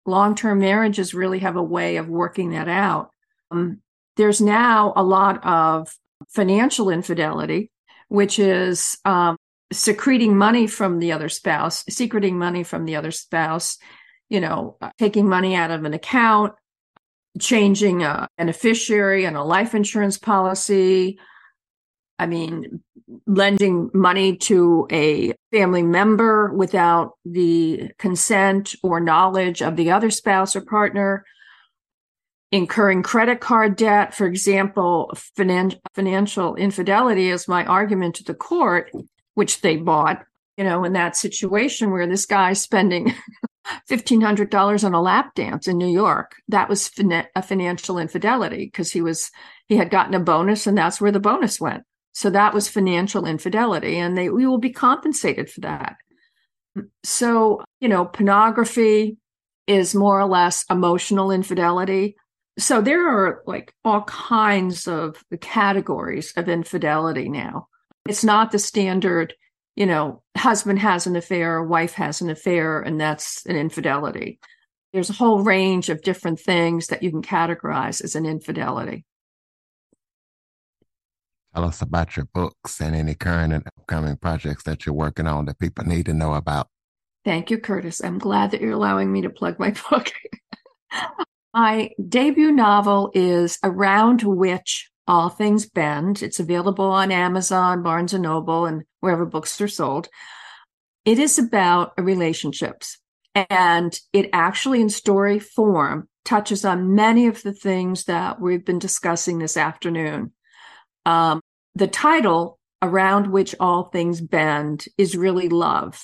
long-term 0.06 0.60
marriages 0.60 1.14
really 1.14 1.40
have 1.40 1.56
a 1.56 1.64
way 1.64 1.98
of 1.98 2.08
working 2.08 2.52
that 2.52 2.68
out. 2.68 3.10
Um, 3.50 3.82
there's 4.18 4.40
now 4.40 4.94
a 4.96 5.04
lot 5.04 5.46
of 5.46 5.94
financial 6.30 6.90
infidelity 6.90 7.72
which 8.08 8.38
is 8.38 8.98
um, 9.04 9.36
secreting 9.74 10.38
money 10.38 10.68
from 10.68 11.00
the 11.00 11.12
other 11.12 11.30
spouse 11.30 11.84
secreting 11.90 12.38
money 12.38 12.64
from 12.64 12.86
the 12.86 12.96
other 12.96 13.12
spouse 13.12 13.78
you 14.30 14.40
know 14.40 14.78
taking 14.98 15.28
money 15.28 15.56
out 15.56 15.72
of 15.72 15.84
an 15.84 15.94
account 15.94 16.54
changing 17.40 18.04
a 18.04 18.28
beneficiary 18.38 19.26
and 19.26 19.36
a 19.36 19.44
life 19.44 19.76
insurance 19.76 20.18
policy. 20.18 21.20
I 22.18 22.28
mean, 22.28 22.82
lending 23.28 23.90
money 23.94 24.36
to 24.36 24.88
a 24.92 25.34
family 25.52 25.84
member 25.84 26.52
without 26.54 27.14
the 27.24 27.92
consent 28.00 28.76
or 28.82 29.00
knowledge 29.00 29.62
of 29.62 29.76
the 29.76 29.92
other 29.92 30.10
spouse 30.10 30.56
or 30.56 30.62
partner, 30.62 31.24
incurring 32.52 33.04
credit 33.04 33.40
card 33.40 33.76
debt, 33.76 34.16
for 34.16 34.26
example, 34.26 35.16
finan- 35.38 35.80
financial 35.94 36.56
infidelity 36.56 37.30
is 37.30 37.48
my 37.48 37.66
argument 37.66 38.16
to 38.16 38.24
the 38.24 38.34
court, 38.34 38.92
which 39.34 39.62
they 39.62 39.78
bought, 39.78 40.24
you 40.58 40.64
know, 40.64 40.84
in 40.84 40.94
that 40.94 41.16
situation 41.16 41.92
where 41.92 42.08
this 42.08 42.26
guy's 42.26 42.62
spending 42.62 43.14
$1500 43.90 44.84
on 44.84 44.94
a 44.94 45.02
lap 45.02 45.36
dance 45.36 45.68
in 45.68 45.78
New 45.78 45.92
York. 45.92 46.36
That 46.48 46.70
was 46.70 46.88
fin- 46.88 47.28
a 47.36 47.42
financial 47.42 48.00
infidelity 48.00 48.66
because 48.66 48.92
he 48.92 49.02
was 49.02 49.32
he 49.68 49.78
had 49.78 49.90
gotten 49.90 50.14
a 50.14 50.20
bonus 50.20 50.68
and 50.68 50.78
that's 50.78 51.02
where 51.02 51.12
the 51.12 51.20
bonus 51.20 51.60
went. 51.60 51.84
So 52.16 52.30
that 52.30 52.54
was 52.54 52.70
financial 52.70 53.26
infidelity, 53.26 53.98
and 54.00 54.18
they 54.18 54.30
we 54.30 54.48
will 54.48 54.58
be 54.58 54.72
compensated 54.72 55.50
for 55.50 55.60
that. 55.62 55.98
So, 57.04 57.62
you 57.82 57.90
know, 57.90 58.06
pornography 58.06 59.18
is 59.68 59.94
more 59.94 60.20
or 60.20 60.26
less 60.26 60.64
emotional 60.70 61.30
infidelity. 61.30 62.16
So 62.58 62.82
there 62.82 63.06
are 63.06 63.44
like 63.46 63.74
all 63.84 64.04
kinds 64.04 64.88
of 64.88 65.22
categories 65.42 66.32
of 66.38 66.48
infidelity 66.48 67.28
now. 67.28 67.68
It's 68.08 68.24
not 68.24 68.52
the 68.52 68.60
standard, 68.60 69.34
you 69.76 69.86
know, 69.86 70.24
husband 70.38 70.80
has 70.80 71.08
an 71.08 71.18
affair, 71.18 71.62
wife 71.64 71.94
has 71.96 72.22
an 72.22 72.30
affair, 72.30 72.80
and 72.80 73.00
that's 73.00 73.46
an 73.46 73.58
infidelity. 73.58 74.40
There's 74.94 75.10
a 75.10 75.14
whole 75.14 75.44
range 75.44 75.90
of 75.90 76.02
different 76.02 76.40
things 76.40 76.88
that 76.88 77.04
you 77.04 77.12
can 77.12 77.22
categorize 77.22 78.02
as 78.02 78.16
an 78.16 78.26
infidelity. 78.26 79.04
Tell 81.56 81.64
us 81.64 81.82
about 81.82 82.18
your 82.18 82.26
books 82.34 82.82
and 82.82 82.94
any 82.94 83.16
current 83.16 83.54
and 83.54 83.66
upcoming 83.66 84.18
projects 84.18 84.64
that 84.64 84.86
you're 84.86 84.94
working 84.94 85.26
on 85.26 85.46
that 85.46 85.58
people 85.58 85.86
need 85.86 86.06
to 86.08 86.14
know 86.14 86.34
about. 86.34 86.68
Thank 87.24 87.50
you, 87.50 87.58
Curtis. 87.58 88.04
I'm 88.04 88.20
glad 88.20 88.52
that 88.52 88.60
you're 88.60 88.74
allowing 88.74 89.10
me 89.10 89.22
to 89.22 89.30
plug 89.30 89.58
my 89.58 89.74
book. 89.90 90.12
my 91.54 91.92
debut 92.10 92.52
novel 92.52 93.10
is 93.14 93.58
Around 93.64 94.24
Which 94.24 94.92
All 95.08 95.30
Things 95.30 95.66
Bend. 95.66 96.22
It's 96.22 96.42
available 96.42 96.92
on 96.92 97.10
Amazon, 97.10 97.84
Barnes 97.84 98.14
and 98.14 98.24
Noble, 98.24 98.66
and 98.66 98.84
wherever 99.00 99.26
books 99.26 99.62
are 99.62 99.70
sold. 99.70 100.10
It 101.06 101.20
is 101.20 101.40
about 101.40 101.94
relationships, 101.98 102.98
and 103.34 103.98
it 104.12 104.30
actually, 104.34 104.82
in 104.82 104.90
story 104.90 105.40
form, 105.40 106.10
touches 106.26 106.66
on 106.66 106.96
many 106.96 107.28
of 107.28 107.44
the 107.44 107.54
things 107.54 108.06
that 108.06 108.42
we've 108.42 108.66
been 108.66 108.80
discussing 108.80 109.40
this 109.40 109.56
afternoon. 109.56 110.34
Um, 111.06 111.42
the 111.76 111.88
title 111.88 112.58
around 112.82 113.28
which 113.28 113.54
all 113.60 113.84
things 113.84 114.22
bend 114.22 114.86
is 114.98 115.18
really 115.18 115.50
love. 115.50 116.04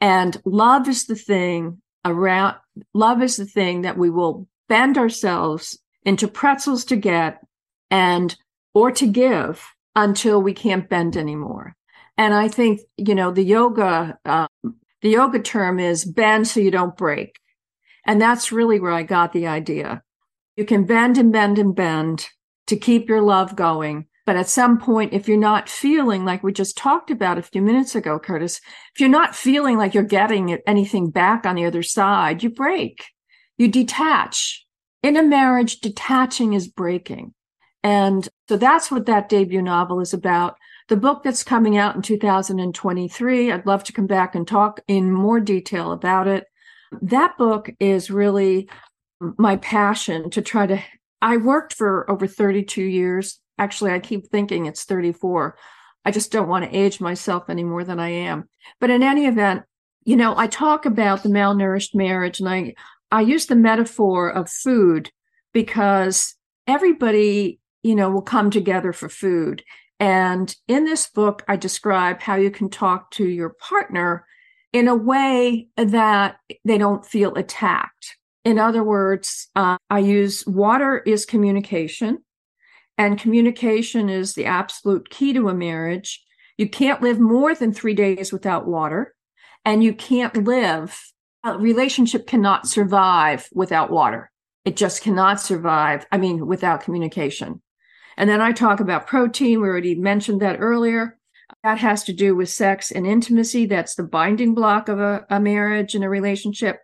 And 0.00 0.40
love 0.44 0.88
is 0.88 1.06
the 1.06 1.14
thing 1.14 1.80
around, 2.04 2.56
love 2.92 3.22
is 3.22 3.36
the 3.36 3.46
thing 3.46 3.82
that 3.82 3.96
we 3.96 4.10
will 4.10 4.48
bend 4.68 4.98
ourselves 4.98 5.78
into 6.04 6.28
pretzels 6.28 6.84
to 6.86 6.96
get 6.96 7.40
and, 7.90 8.36
or 8.74 8.90
to 8.92 9.06
give 9.06 9.64
until 9.94 10.42
we 10.42 10.52
can't 10.52 10.88
bend 10.88 11.16
anymore. 11.16 11.76
And 12.16 12.34
I 12.34 12.48
think, 12.48 12.80
you 12.96 13.14
know, 13.14 13.30
the 13.30 13.44
yoga, 13.44 14.18
uh, 14.24 14.48
the 15.02 15.10
yoga 15.10 15.38
term 15.40 15.78
is 15.78 16.04
bend 16.04 16.48
so 16.48 16.60
you 16.60 16.70
don't 16.70 16.96
break. 16.96 17.38
And 18.06 18.20
that's 18.20 18.52
really 18.52 18.80
where 18.80 18.92
I 18.92 19.02
got 19.02 19.32
the 19.32 19.46
idea. 19.46 20.02
You 20.56 20.64
can 20.64 20.84
bend 20.84 21.18
and 21.18 21.32
bend 21.32 21.58
and 21.58 21.74
bend 21.74 22.28
to 22.66 22.76
keep 22.76 23.08
your 23.08 23.22
love 23.22 23.56
going 23.56 24.06
but 24.26 24.36
at 24.36 24.48
some 24.48 24.78
point, 24.78 25.12
if 25.12 25.28
you're 25.28 25.36
not 25.36 25.68
feeling 25.68 26.24
like 26.24 26.42
we 26.42 26.52
just 26.52 26.78
talked 26.78 27.10
about 27.10 27.38
a 27.38 27.42
few 27.42 27.60
minutes 27.60 27.94
ago, 27.94 28.18
Curtis, 28.18 28.60
if 28.94 29.00
you're 29.00 29.08
not 29.08 29.36
feeling 29.36 29.76
like 29.76 29.92
you're 29.92 30.02
getting 30.02 30.58
anything 30.66 31.10
back 31.10 31.44
on 31.44 31.56
the 31.56 31.66
other 31.66 31.82
side, 31.82 32.42
you 32.42 32.50
break, 32.50 33.04
you 33.58 33.68
detach. 33.68 34.64
In 35.02 35.18
a 35.18 35.22
marriage, 35.22 35.80
detaching 35.80 36.54
is 36.54 36.66
breaking. 36.66 37.34
And 37.82 38.26
so 38.48 38.56
that's 38.56 38.90
what 38.90 39.04
that 39.06 39.28
debut 39.28 39.60
novel 39.60 40.00
is 40.00 40.14
about. 40.14 40.56
The 40.88 40.96
book 40.96 41.22
that's 41.22 41.44
coming 41.44 41.76
out 41.76 41.94
in 41.94 42.00
2023, 42.00 43.52
I'd 43.52 43.66
love 43.66 43.84
to 43.84 43.92
come 43.92 44.06
back 44.06 44.34
and 44.34 44.48
talk 44.48 44.80
in 44.88 45.12
more 45.12 45.40
detail 45.40 45.92
about 45.92 46.26
it. 46.26 46.46
That 47.02 47.36
book 47.36 47.70
is 47.78 48.10
really 48.10 48.70
my 49.20 49.56
passion 49.56 50.30
to 50.30 50.40
try 50.40 50.66
to. 50.66 50.82
I 51.20 51.36
worked 51.36 51.74
for 51.74 52.10
over 52.10 52.26
32 52.26 52.82
years 52.82 53.38
Actually, 53.58 53.92
I 53.92 54.00
keep 54.00 54.26
thinking 54.26 54.66
it's 54.66 54.84
34. 54.84 55.56
I 56.04 56.10
just 56.10 56.32
don't 56.32 56.48
want 56.48 56.64
to 56.64 56.76
age 56.76 57.00
myself 57.00 57.48
any 57.48 57.64
more 57.64 57.84
than 57.84 57.98
I 57.98 58.10
am. 58.10 58.48
But 58.80 58.90
in 58.90 59.02
any 59.02 59.26
event, 59.26 59.62
you 60.04 60.16
know, 60.16 60.36
I 60.36 60.46
talk 60.46 60.84
about 60.84 61.22
the 61.22 61.28
malnourished 61.28 61.94
marriage 61.94 62.40
and 62.40 62.48
I, 62.48 62.74
I 63.10 63.22
use 63.22 63.46
the 63.46 63.56
metaphor 63.56 64.28
of 64.28 64.50
food 64.50 65.10
because 65.52 66.34
everybody, 66.66 67.60
you 67.82 67.94
know, 67.94 68.10
will 68.10 68.22
come 68.22 68.50
together 68.50 68.92
for 68.92 69.08
food. 69.08 69.62
And 70.00 70.54
in 70.68 70.84
this 70.84 71.08
book, 71.08 71.42
I 71.48 71.56
describe 71.56 72.20
how 72.20 72.34
you 72.34 72.50
can 72.50 72.68
talk 72.68 73.10
to 73.12 73.26
your 73.26 73.50
partner 73.50 74.26
in 74.72 74.88
a 74.88 74.94
way 74.94 75.68
that 75.76 76.36
they 76.64 76.76
don't 76.76 77.06
feel 77.06 77.34
attacked. 77.36 78.16
In 78.44 78.58
other 78.58 78.82
words, 78.82 79.48
uh, 79.54 79.78
I 79.88 80.00
use 80.00 80.44
water 80.46 80.98
is 80.98 81.24
communication 81.24 82.23
and 82.96 83.18
communication 83.18 84.08
is 84.08 84.34
the 84.34 84.46
absolute 84.46 85.10
key 85.10 85.32
to 85.32 85.48
a 85.48 85.54
marriage. 85.54 86.22
You 86.56 86.68
can't 86.68 87.02
live 87.02 87.18
more 87.18 87.54
than 87.54 87.72
three 87.72 87.94
days 87.94 88.32
without 88.32 88.66
water, 88.66 89.14
and 89.64 89.82
you 89.82 89.94
can't 89.94 90.44
live, 90.44 91.00
a 91.42 91.58
relationship 91.58 92.26
cannot 92.26 92.68
survive 92.68 93.48
without 93.52 93.90
water. 93.90 94.30
It 94.64 94.76
just 94.76 95.02
cannot 95.02 95.40
survive, 95.40 96.06
I 96.10 96.18
mean, 96.18 96.46
without 96.46 96.82
communication. 96.82 97.60
And 98.16 98.30
then 98.30 98.40
I 98.40 98.52
talk 98.52 98.80
about 98.80 99.06
protein. 99.06 99.60
We 99.60 99.68
already 99.68 99.94
mentioned 99.94 100.40
that 100.40 100.60
earlier. 100.60 101.18
That 101.62 101.78
has 101.78 102.04
to 102.04 102.12
do 102.12 102.34
with 102.34 102.48
sex 102.48 102.90
and 102.90 103.06
intimacy. 103.06 103.66
That's 103.66 103.94
the 103.94 104.04
binding 104.04 104.54
block 104.54 104.88
of 104.88 105.00
a, 105.00 105.26
a 105.28 105.40
marriage 105.40 105.94
and 105.94 106.04
a 106.04 106.08
relationship. 106.08 106.78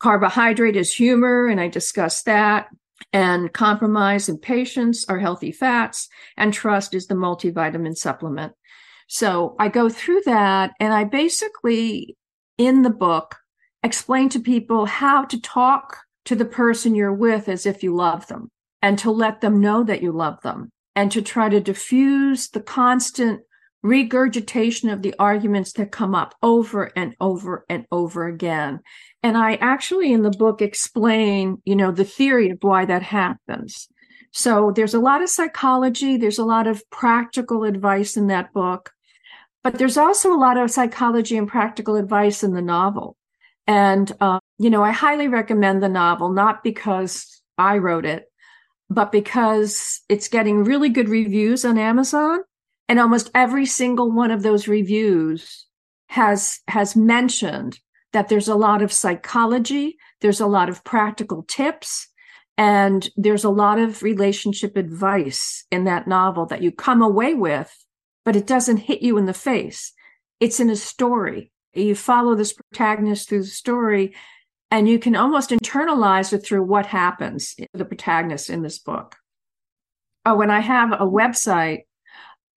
Carbohydrate 0.00 0.76
is 0.76 0.94
humor, 0.94 1.48
and 1.48 1.60
I 1.60 1.68
discussed 1.68 2.24
that. 2.26 2.68
And 3.12 3.52
compromise 3.52 4.28
and 4.28 4.40
patience 4.40 5.04
are 5.08 5.18
healthy 5.18 5.52
fats, 5.52 6.08
and 6.36 6.52
trust 6.52 6.94
is 6.94 7.06
the 7.06 7.14
multivitamin 7.14 7.96
supplement. 7.96 8.52
So 9.08 9.56
I 9.58 9.68
go 9.68 9.88
through 9.88 10.22
that, 10.26 10.72
and 10.80 10.92
I 10.92 11.04
basically, 11.04 12.16
in 12.58 12.82
the 12.82 12.90
book, 12.90 13.36
explain 13.82 14.28
to 14.30 14.40
people 14.40 14.86
how 14.86 15.24
to 15.24 15.40
talk 15.40 15.98
to 16.26 16.34
the 16.34 16.44
person 16.44 16.94
you're 16.94 17.14
with 17.14 17.48
as 17.48 17.64
if 17.64 17.82
you 17.82 17.94
love 17.94 18.26
them 18.26 18.50
and 18.82 18.98
to 18.98 19.10
let 19.10 19.40
them 19.40 19.60
know 19.60 19.82
that 19.84 20.02
you 20.02 20.12
love 20.12 20.40
them 20.42 20.70
and 20.94 21.10
to 21.12 21.22
try 21.22 21.48
to 21.48 21.60
diffuse 21.60 22.48
the 22.48 22.60
constant 22.60 23.40
regurgitation 23.82 24.88
of 24.90 25.02
the 25.02 25.14
arguments 25.18 25.72
that 25.74 25.92
come 25.92 26.14
up 26.14 26.34
over 26.42 26.90
and 26.96 27.14
over 27.20 27.64
and 27.68 27.86
over 27.92 28.26
again. 28.26 28.80
And 29.22 29.36
I 29.36 29.54
actually 29.56 30.12
in 30.12 30.22
the 30.22 30.30
book 30.30 30.60
explain, 30.60 31.62
you 31.64 31.76
know, 31.76 31.92
the 31.92 32.04
theory 32.04 32.50
of 32.50 32.58
why 32.60 32.84
that 32.84 33.02
happens. 33.02 33.88
So 34.32 34.72
there's 34.74 34.94
a 34.94 35.00
lot 35.00 35.22
of 35.22 35.28
psychology, 35.28 36.16
there's 36.16 36.38
a 36.38 36.44
lot 36.44 36.66
of 36.66 36.82
practical 36.90 37.64
advice 37.64 38.16
in 38.16 38.26
that 38.26 38.52
book, 38.52 38.90
but 39.62 39.78
there's 39.78 39.96
also 39.96 40.32
a 40.32 40.36
lot 40.36 40.56
of 40.56 40.70
psychology 40.70 41.36
and 41.36 41.48
practical 41.48 41.96
advice 41.96 42.42
in 42.42 42.52
the 42.52 42.62
novel. 42.62 43.16
And, 43.66 44.10
uh, 44.20 44.40
you 44.58 44.70
know, 44.70 44.82
I 44.82 44.92
highly 44.92 45.28
recommend 45.28 45.82
the 45.82 45.88
novel, 45.88 46.30
not 46.30 46.62
because 46.62 47.42
I 47.56 47.78
wrote 47.78 48.06
it, 48.06 48.24
but 48.90 49.12
because 49.12 50.00
it's 50.08 50.28
getting 50.28 50.64
really 50.64 50.88
good 50.88 51.08
reviews 51.08 51.64
on 51.64 51.78
Amazon 51.78 52.40
and 52.88 52.98
almost 52.98 53.30
every 53.34 53.66
single 53.66 54.10
one 54.10 54.30
of 54.30 54.42
those 54.42 54.68
reviews 54.68 55.66
has 56.08 56.60
has 56.68 56.96
mentioned 56.96 57.78
that 58.12 58.28
there's 58.28 58.48
a 58.48 58.54
lot 58.54 58.82
of 58.82 58.92
psychology 58.92 59.96
there's 60.20 60.40
a 60.40 60.46
lot 60.46 60.68
of 60.68 60.82
practical 60.84 61.42
tips 61.42 62.08
and 62.56 63.10
there's 63.16 63.44
a 63.44 63.50
lot 63.50 63.78
of 63.78 64.02
relationship 64.02 64.76
advice 64.76 65.64
in 65.70 65.84
that 65.84 66.08
novel 66.08 66.46
that 66.46 66.62
you 66.62 66.72
come 66.72 67.02
away 67.02 67.34
with 67.34 67.72
but 68.28 68.36
it 68.36 68.46
doesn't 68.46 68.76
hit 68.76 69.00
you 69.00 69.16
in 69.16 69.24
the 69.24 69.32
face. 69.32 69.94
It's 70.38 70.60
in 70.60 70.68
a 70.68 70.76
story. 70.76 71.50
You 71.72 71.94
follow 71.94 72.34
this 72.34 72.52
protagonist 72.52 73.26
through 73.26 73.40
the 73.40 73.46
story 73.46 74.14
and 74.70 74.86
you 74.86 74.98
can 74.98 75.16
almost 75.16 75.48
internalize 75.48 76.34
it 76.34 76.40
through 76.40 76.64
what 76.64 76.84
happens 76.84 77.54
to 77.54 77.66
the 77.72 77.86
protagonist 77.86 78.50
in 78.50 78.60
this 78.60 78.78
book. 78.78 79.16
Oh 80.26 80.42
and 80.42 80.52
i 80.52 80.60
have 80.60 80.92
a 80.92 81.06
website 81.06 81.84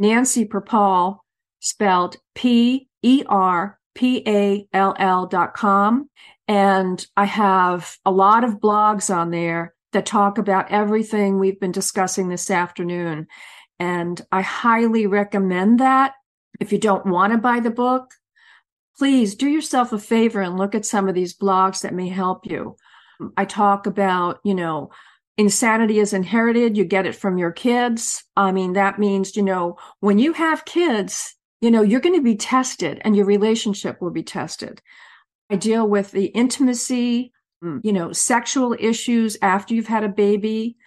Nancy 0.02 0.46
Perpall, 0.46 1.20
spelled 1.60 2.18
P 2.34 2.90
E 3.04 3.24
R 3.28 3.80
P 3.94 4.24
A 4.28 4.68
L 4.74 4.96
L 4.98 5.28
dot 5.28 5.54
com. 5.54 6.10
And 6.48 7.06
I 7.16 7.26
have 7.26 7.96
a 8.04 8.12
lot 8.12 8.44
of 8.44 8.60
blogs 8.60 9.16
on 9.16 9.30
there 9.30 9.76
that 9.94 10.06
talk 10.06 10.40
about 10.40 10.72
everything 10.72 11.38
we've 11.38 11.60
been 11.60 11.72
discussing 11.72 12.30
this 12.30 12.50
afternoon. 12.50 13.28
And 13.80 14.20
I 14.32 14.42
highly 14.42 15.06
recommend 15.06 15.80
that. 15.80 16.14
If 16.60 16.72
you 16.72 16.80
don't 16.80 17.06
want 17.06 17.34
to 17.34 17.38
buy 17.38 17.60
the 17.60 17.70
book, 17.70 18.12
please 18.98 19.36
do 19.36 19.48
yourself 19.48 19.94
a 19.94 20.00
favor 20.00 20.42
and 20.42 20.58
look 20.58 20.74
at 20.74 20.86
some 20.86 21.08
of 21.08 21.16
these 21.16 21.38
blogs 21.38 21.82
that 21.82 21.94
may 21.94 22.10
help 22.10 22.46
you. 22.46 22.76
I 23.38 23.46
talk 23.46 23.86
about, 23.86 24.40
you 24.44 24.56
know, 24.56 24.90
insanity 25.38 26.00
is 26.00 26.14
inherited 26.14 26.78
you 26.78 26.86
get 26.86 27.06
it 27.06 27.16
from 27.16 27.38
your 27.38 27.52
kids. 27.52 28.24
I 28.36 28.52
mean 28.52 28.74
that 28.74 29.00
means 29.00 29.36
you 29.36 29.44
know 29.44 29.78
when 30.00 30.20
you 30.20 30.34
have 30.34 30.66
kids 30.66 31.36
you 31.62 31.72
know 31.72 31.82
you're 31.82 32.02
going 32.02 32.16
to 32.16 32.22
be 32.22 32.36
tested 32.36 33.02
and 33.04 33.16
your 33.16 33.26
relationship 33.26 34.02
will 34.02 34.12
be 34.12 34.24
tested. 34.24 34.82
I 35.50 35.56
deal 35.56 35.88
with 35.88 36.12
the 36.12 36.26
intimacy 36.26 37.34
mm, 37.64 37.80
you 37.84 37.94
know 37.94 38.12
sexual 38.12 38.76
issues 38.80 39.38
after 39.42 39.74
you've 39.74 39.88
had 39.88 40.04
a 40.04 40.10
baby. 40.10 40.78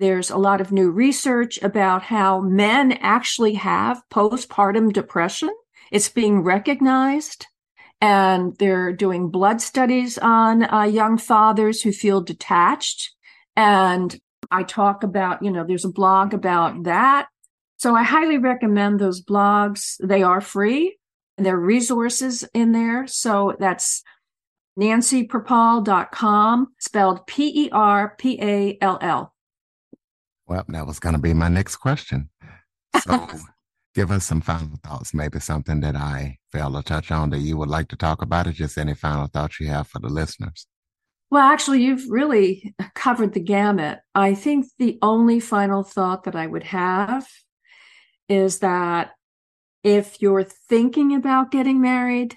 There's 0.00 0.30
a 0.30 0.36
lot 0.36 0.60
of 0.60 0.72
new 0.72 0.90
research 0.90 1.62
about 1.62 2.02
how 2.02 2.40
men 2.40 2.92
actually 2.92 3.54
have 3.54 4.02
postpartum 4.10 4.92
depression. 4.92 5.50
It's 5.92 6.08
being 6.08 6.40
recognized 6.40 7.46
and 8.00 8.54
they're 8.58 8.92
doing 8.92 9.30
blood 9.30 9.62
studies 9.62 10.18
on 10.18 10.64
uh, 10.64 10.82
young 10.82 11.16
fathers 11.16 11.80
who 11.80 11.92
feel 11.92 12.20
detached 12.20 13.13
and 13.56 14.18
I 14.50 14.62
talk 14.62 15.02
about, 15.02 15.42
you 15.42 15.50
know, 15.50 15.64
there's 15.64 15.84
a 15.84 15.90
blog 15.90 16.34
about 16.34 16.84
that. 16.84 17.28
So 17.76 17.94
I 17.94 18.02
highly 18.02 18.38
recommend 18.38 18.98
those 18.98 19.22
blogs. 19.22 19.96
They 20.02 20.22
are 20.22 20.40
free 20.40 20.96
and 21.36 21.46
there 21.46 21.56
are 21.56 21.60
resources 21.60 22.44
in 22.54 22.72
there. 22.72 23.06
So 23.06 23.56
that's 23.58 24.02
nancyperpall.com, 24.78 26.74
spelled 26.78 27.26
P 27.26 27.66
E 27.66 27.70
R 27.70 28.14
P 28.18 28.38
A 28.40 28.78
L 28.80 28.98
L. 29.00 29.34
Well, 30.46 30.64
that 30.68 30.86
was 30.86 30.98
going 30.98 31.14
to 31.14 31.20
be 31.20 31.34
my 31.34 31.48
next 31.48 31.76
question. 31.76 32.28
So 33.00 33.28
give 33.94 34.10
us 34.10 34.24
some 34.24 34.40
final 34.40 34.78
thoughts, 34.82 35.14
maybe 35.14 35.40
something 35.40 35.80
that 35.80 35.96
I 35.96 36.38
failed 36.52 36.74
to 36.74 36.82
touch 36.82 37.10
on 37.10 37.30
that 37.30 37.38
you 37.38 37.56
would 37.56 37.68
like 37.68 37.88
to 37.88 37.96
talk 37.96 38.22
about, 38.22 38.46
or 38.46 38.52
just 38.52 38.76
any 38.76 38.94
final 38.94 39.26
thoughts 39.26 39.60
you 39.60 39.68
have 39.68 39.88
for 39.88 40.00
the 40.00 40.08
listeners. 40.08 40.66
Well, 41.34 41.42
actually, 41.42 41.82
you've 41.82 42.08
really 42.08 42.76
covered 42.94 43.32
the 43.32 43.40
gamut. 43.40 43.98
I 44.14 44.36
think 44.36 44.66
the 44.78 45.00
only 45.02 45.40
final 45.40 45.82
thought 45.82 46.22
that 46.24 46.36
I 46.36 46.46
would 46.46 46.62
have 46.62 47.26
is 48.28 48.60
that 48.60 49.10
if 49.82 50.22
you're 50.22 50.44
thinking 50.44 51.12
about 51.12 51.50
getting 51.50 51.80
married 51.80 52.36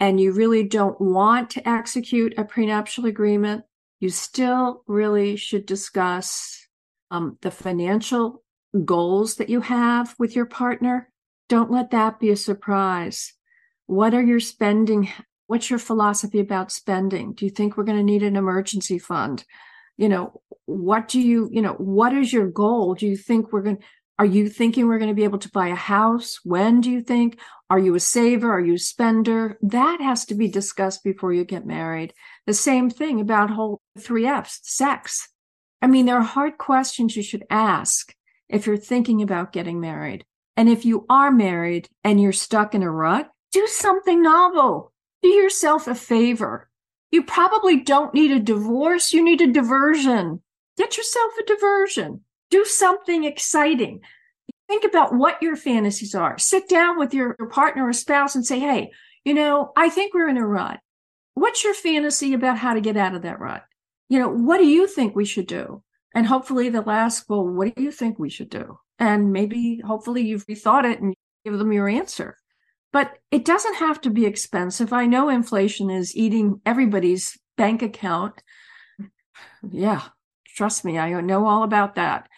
and 0.00 0.18
you 0.18 0.32
really 0.32 0.62
don't 0.62 0.98
want 0.98 1.50
to 1.50 1.68
execute 1.68 2.32
a 2.38 2.44
prenuptial 2.44 3.04
agreement, 3.04 3.64
you 4.00 4.08
still 4.08 4.84
really 4.86 5.36
should 5.36 5.66
discuss 5.66 6.66
um, 7.10 7.36
the 7.42 7.50
financial 7.50 8.42
goals 8.86 9.34
that 9.34 9.50
you 9.50 9.60
have 9.60 10.14
with 10.18 10.34
your 10.34 10.46
partner. 10.46 11.10
Don't 11.50 11.70
let 11.70 11.90
that 11.90 12.20
be 12.20 12.30
a 12.30 12.36
surprise. 12.36 13.34
What 13.84 14.14
are 14.14 14.22
your 14.22 14.40
spending 14.40 15.10
What's 15.46 15.70
your 15.70 15.78
philosophy 15.78 16.40
about 16.40 16.72
spending? 16.72 17.34
Do 17.34 17.44
you 17.44 17.50
think 17.50 17.76
we're 17.76 17.84
going 17.84 17.98
to 17.98 18.04
need 18.04 18.22
an 18.22 18.36
emergency 18.36 18.98
fund? 18.98 19.44
You 19.96 20.08
know, 20.08 20.40
what 20.64 21.08
do 21.08 21.20
you, 21.20 21.48
you 21.52 21.62
know, 21.62 21.74
what 21.74 22.12
is 22.14 22.32
your 22.32 22.48
goal? 22.48 22.94
Do 22.94 23.06
you 23.06 23.16
think 23.16 23.52
we're 23.52 23.62
going 23.62 23.78
are 24.18 24.24
you 24.24 24.48
thinking 24.48 24.86
we're 24.86 24.98
going 24.98 25.10
to 25.10 25.14
be 25.14 25.24
able 25.24 25.40
to 25.40 25.50
buy 25.50 25.68
a 25.68 25.74
house? 25.74 26.38
When 26.44 26.80
do 26.80 26.90
you 26.90 27.02
think? 27.02 27.38
Are 27.68 27.78
you 27.78 27.96
a 27.96 28.00
saver? 28.00 28.52
Are 28.52 28.60
you 28.60 28.74
a 28.74 28.78
spender? 28.78 29.58
That 29.60 30.00
has 30.00 30.24
to 30.26 30.36
be 30.36 30.46
discussed 30.46 31.02
before 31.02 31.32
you 31.32 31.44
get 31.44 31.66
married. 31.66 32.14
The 32.46 32.54
same 32.54 32.90
thing 32.90 33.20
about 33.20 33.50
whole 33.50 33.80
three 33.98 34.26
F's, 34.26 34.60
sex. 34.62 35.28
I 35.82 35.88
mean, 35.88 36.06
there 36.06 36.16
are 36.16 36.22
hard 36.22 36.58
questions 36.58 37.16
you 37.16 37.24
should 37.24 37.44
ask 37.50 38.14
if 38.48 38.66
you're 38.66 38.76
thinking 38.76 39.20
about 39.20 39.52
getting 39.52 39.80
married. 39.80 40.24
And 40.56 40.68
if 40.68 40.84
you 40.84 41.06
are 41.10 41.32
married 41.32 41.88
and 42.04 42.20
you're 42.20 42.32
stuck 42.32 42.74
in 42.74 42.84
a 42.84 42.90
rut, 42.90 43.28
do 43.50 43.66
something 43.66 44.22
novel 44.22 44.92
do 45.24 45.30
yourself 45.30 45.88
a 45.88 45.94
favor. 45.94 46.68
You 47.10 47.22
probably 47.22 47.80
don't 47.80 48.12
need 48.12 48.30
a 48.30 48.38
divorce. 48.38 49.14
You 49.14 49.24
need 49.24 49.40
a 49.40 49.50
diversion. 49.50 50.42
Get 50.76 50.98
yourself 50.98 51.32
a 51.40 51.46
diversion. 51.46 52.20
Do 52.50 52.66
something 52.66 53.24
exciting. 53.24 54.00
Think 54.68 54.84
about 54.84 55.14
what 55.14 55.40
your 55.40 55.56
fantasies 55.56 56.14
are. 56.14 56.36
Sit 56.36 56.68
down 56.68 56.98
with 56.98 57.14
your 57.14 57.34
partner 57.50 57.88
or 57.88 57.94
spouse 57.94 58.34
and 58.34 58.44
say, 58.44 58.58
Hey, 58.60 58.90
you 59.24 59.32
know, 59.32 59.72
I 59.78 59.88
think 59.88 60.12
we're 60.12 60.28
in 60.28 60.36
a 60.36 60.46
rut. 60.46 60.78
What's 61.32 61.64
your 61.64 61.74
fantasy 61.74 62.34
about 62.34 62.58
how 62.58 62.74
to 62.74 62.82
get 62.82 62.98
out 62.98 63.14
of 63.14 63.22
that 63.22 63.40
rut? 63.40 63.64
You 64.10 64.18
know, 64.18 64.28
what 64.28 64.58
do 64.58 64.66
you 64.66 64.86
think 64.86 65.16
we 65.16 65.24
should 65.24 65.46
do? 65.46 65.82
And 66.14 66.26
hopefully 66.26 66.68
they'll 66.68 66.90
ask, 66.90 67.24
Well, 67.30 67.48
what 67.48 67.74
do 67.74 67.82
you 67.82 67.92
think 67.92 68.18
we 68.18 68.28
should 68.28 68.50
do? 68.50 68.78
And 68.98 69.32
maybe, 69.32 69.80
hopefully, 69.86 70.20
you've 70.20 70.46
rethought 70.46 70.84
it 70.84 71.00
and 71.00 71.14
give 71.46 71.58
them 71.58 71.72
your 71.72 71.88
answer. 71.88 72.36
But 72.94 73.18
it 73.32 73.44
doesn't 73.44 73.74
have 73.74 74.00
to 74.02 74.10
be 74.10 74.24
expensive. 74.24 74.92
I 74.92 75.06
know 75.06 75.28
inflation 75.28 75.90
is 75.90 76.16
eating 76.16 76.60
everybody's 76.64 77.36
bank 77.56 77.82
account. 77.82 78.40
Yeah, 79.68 80.02
trust 80.54 80.84
me, 80.84 80.96
I 80.96 81.20
know 81.20 81.44
all 81.48 81.64
about 81.64 81.96
that. 81.96 82.28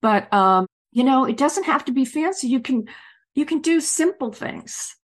But 0.00 0.32
um, 0.32 0.66
you 0.90 1.04
know, 1.04 1.26
it 1.26 1.36
doesn't 1.36 1.64
have 1.64 1.84
to 1.84 1.92
be 1.92 2.06
fancy. 2.06 2.48
You 2.48 2.60
can 2.60 2.88
you 3.34 3.44
can 3.44 3.60
do 3.60 3.78
simple 3.78 4.32
things. 4.32 4.96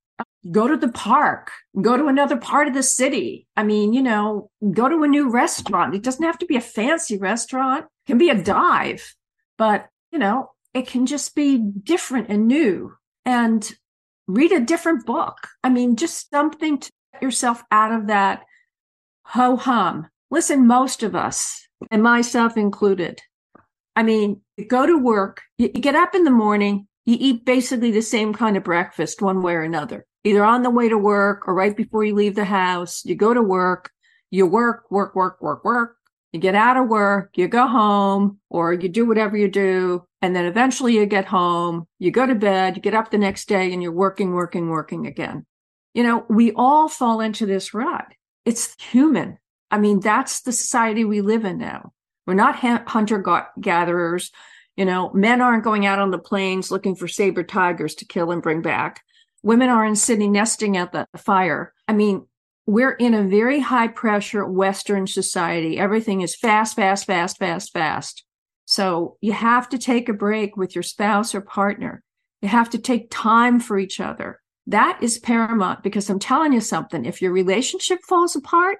Go 0.50 0.66
to 0.66 0.78
the 0.78 0.90
park, 0.90 1.50
go 1.82 1.98
to 1.98 2.06
another 2.06 2.38
part 2.38 2.66
of 2.66 2.72
the 2.72 2.82
city. 2.82 3.46
I 3.54 3.64
mean, 3.64 3.92
you 3.92 4.02
know, 4.02 4.50
go 4.72 4.88
to 4.88 5.02
a 5.02 5.08
new 5.08 5.28
restaurant. 5.28 5.94
It 5.94 6.02
doesn't 6.02 6.24
have 6.24 6.38
to 6.38 6.46
be 6.46 6.56
a 6.56 6.62
fancy 6.62 7.18
restaurant. 7.18 7.84
It 7.84 8.12
can 8.12 8.18
be 8.18 8.30
a 8.30 8.42
dive. 8.42 9.14
But 9.58 9.90
you 10.10 10.18
know, 10.18 10.52
it 10.72 10.86
can 10.86 11.04
just 11.04 11.34
be 11.34 11.58
different 11.58 12.30
and 12.30 12.48
new 12.48 12.94
and 13.26 13.70
read 14.34 14.52
a 14.52 14.60
different 14.60 15.06
book. 15.06 15.36
I 15.62 15.68
mean, 15.68 15.96
just 15.96 16.30
something 16.30 16.78
to 16.78 16.90
get 17.12 17.22
yourself 17.22 17.62
out 17.70 17.92
of 17.92 18.06
that 18.08 18.44
ho 19.24 19.56
hum. 19.56 20.08
Listen, 20.30 20.66
most 20.66 21.02
of 21.02 21.14
us, 21.14 21.66
and 21.90 22.02
myself 22.02 22.56
included, 22.56 23.20
I 23.94 24.02
mean, 24.02 24.40
you 24.56 24.66
go 24.66 24.86
to 24.86 24.98
work, 24.98 25.42
you, 25.58 25.70
you 25.74 25.80
get 25.80 25.94
up 25.94 26.14
in 26.14 26.24
the 26.24 26.30
morning, 26.30 26.86
you 27.04 27.16
eat 27.18 27.44
basically 27.44 27.90
the 27.90 28.00
same 28.02 28.32
kind 28.32 28.56
of 28.56 28.64
breakfast 28.64 29.20
one 29.20 29.42
way 29.42 29.54
or 29.54 29.62
another, 29.62 30.06
either 30.24 30.44
on 30.44 30.62
the 30.62 30.70
way 30.70 30.88
to 30.88 30.96
work 30.96 31.46
or 31.46 31.54
right 31.54 31.76
before 31.76 32.04
you 32.04 32.14
leave 32.14 32.34
the 32.34 32.44
house. 32.44 33.04
You 33.04 33.14
go 33.14 33.34
to 33.34 33.42
work, 33.42 33.90
you 34.30 34.46
work, 34.46 34.90
work, 34.90 35.14
work, 35.14 35.42
work, 35.42 35.64
work. 35.64 35.96
You 36.32 36.40
get 36.40 36.54
out 36.54 36.78
of 36.78 36.88
work, 36.88 37.32
you 37.36 37.46
go 37.46 37.66
home, 37.66 38.38
or 38.48 38.72
you 38.72 38.88
do 38.88 39.06
whatever 39.06 39.36
you 39.36 39.48
do. 39.48 40.04
And 40.22 40.34
then 40.34 40.46
eventually 40.46 40.94
you 40.94 41.04
get 41.04 41.26
home, 41.26 41.86
you 41.98 42.10
go 42.10 42.26
to 42.26 42.34
bed, 42.34 42.76
you 42.76 42.82
get 42.82 42.94
up 42.94 43.10
the 43.10 43.18
next 43.18 43.48
day 43.48 43.72
and 43.72 43.82
you're 43.82 43.92
working, 43.92 44.32
working, 44.32 44.70
working 44.70 45.06
again. 45.06 45.44
You 45.94 46.04
know, 46.04 46.24
we 46.30 46.52
all 46.52 46.88
fall 46.88 47.20
into 47.20 47.44
this 47.44 47.74
rut. 47.74 48.06
It's 48.46 48.74
human. 48.80 49.38
I 49.70 49.78
mean, 49.78 50.00
that's 50.00 50.40
the 50.40 50.52
society 50.52 51.04
we 51.04 51.20
live 51.20 51.44
in 51.44 51.58
now. 51.58 51.92
We're 52.26 52.34
not 52.34 52.56
hunter 52.88 53.22
gatherers. 53.60 54.30
You 54.76 54.86
know, 54.86 55.10
men 55.12 55.42
aren't 55.42 55.64
going 55.64 55.84
out 55.84 55.98
on 55.98 56.10
the 56.10 56.18
plains 56.18 56.70
looking 56.70 56.94
for 56.94 57.08
saber 57.08 57.42
tigers 57.42 57.94
to 57.96 58.06
kill 58.06 58.30
and 58.30 58.42
bring 58.42 58.62
back. 58.62 59.02
Women 59.42 59.68
aren't 59.68 59.98
sitting 59.98 60.32
nesting 60.32 60.76
at 60.76 60.92
the 60.92 61.06
fire. 61.16 61.74
I 61.88 61.92
mean, 61.92 62.26
we're 62.66 62.92
in 62.92 63.14
a 63.14 63.24
very 63.24 63.60
high 63.60 63.88
pressure 63.88 64.44
Western 64.46 65.06
society. 65.06 65.78
Everything 65.78 66.20
is 66.20 66.36
fast, 66.36 66.76
fast, 66.76 67.06
fast, 67.06 67.38
fast, 67.38 67.72
fast. 67.72 68.24
So 68.66 69.16
you 69.20 69.32
have 69.32 69.68
to 69.70 69.78
take 69.78 70.08
a 70.08 70.14
break 70.14 70.56
with 70.56 70.74
your 70.74 70.84
spouse 70.84 71.34
or 71.34 71.40
partner. 71.40 72.02
You 72.40 72.48
have 72.48 72.70
to 72.70 72.78
take 72.78 73.08
time 73.10 73.58
for 73.58 73.78
each 73.78 74.00
other. 74.00 74.40
That 74.66 74.98
is 75.02 75.18
paramount 75.18 75.82
because 75.82 76.08
I'm 76.08 76.20
telling 76.20 76.52
you 76.52 76.60
something. 76.60 77.04
If 77.04 77.20
your 77.20 77.32
relationship 77.32 77.98
falls 78.08 78.36
apart, 78.36 78.78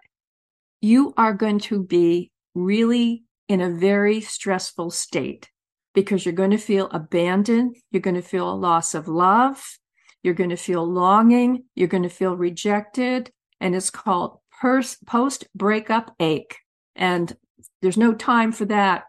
you 0.81 1.13
are 1.17 1.35
going 1.35 1.59
to 1.61 1.83
be 1.83 2.31
really 2.55 3.25
in 3.49 3.61
a 3.61 3.71
very 3.71 4.21
stressful 4.21 4.93
state 4.93 5.51
because 5.93 6.25
you're 6.25 6.35
going 6.35 6.53
to 6.53 6.59
feel 6.59 6.89
abandoned. 6.93 7.77
You're 7.91 8.01
going 8.01 8.15
to 8.15 8.23
feel 8.23 8.51
a 8.51 8.55
loss 8.55 8.95
of 8.95 9.09
love. 9.09 9.63
You're 10.23 10.35
going 10.35 10.51
to 10.51 10.57
feel 10.57 10.89
longing. 10.89 11.65
You're 11.75 11.89
going 11.89 12.05
to 12.05 12.09
feel 12.09 12.37
rejected 12.37 13.33
and 13.63 13.75
it's 13.75 13.91
called 13.91 14.39
post 14.61 15.47
breakup 15.55 16.15
ache. 16.21 16.59
And 16.95 17.35
there's 17.81 17.97
no 17.97 18.13
time 18.13 18.53
for 18.53 18.65
that. 18.67 19.05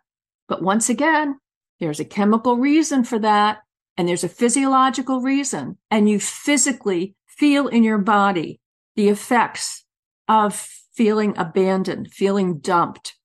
But 0.48 0.62
once 0.62 0.90
again, 0.90 1.40
there's 1.80 2.00
a 2.00 2.06
chemical 2.06 2.58
reason 2.58 3.04
for 3.04 3.20
that, 3.20 3.60
and 3.98 4.08
there's 4.08 4.24
a 4.24 4.30
physiological 4.30 5.22
reason. 5.22 5.78
And 5.92 6.10
you 6.10 6.20
physically 6.20 7.16
feel 7.28 7.68
in 7.68 7.84
your 7.84 7.98
body 7.98 8.60
the 8.96 9.10
effects 9.10 9.84
of 10.28 10.56
feeling 10.96 11.38
abandoned, 11.38 12.12
feeling 12.12 12.60
dumped. 12.60 13.16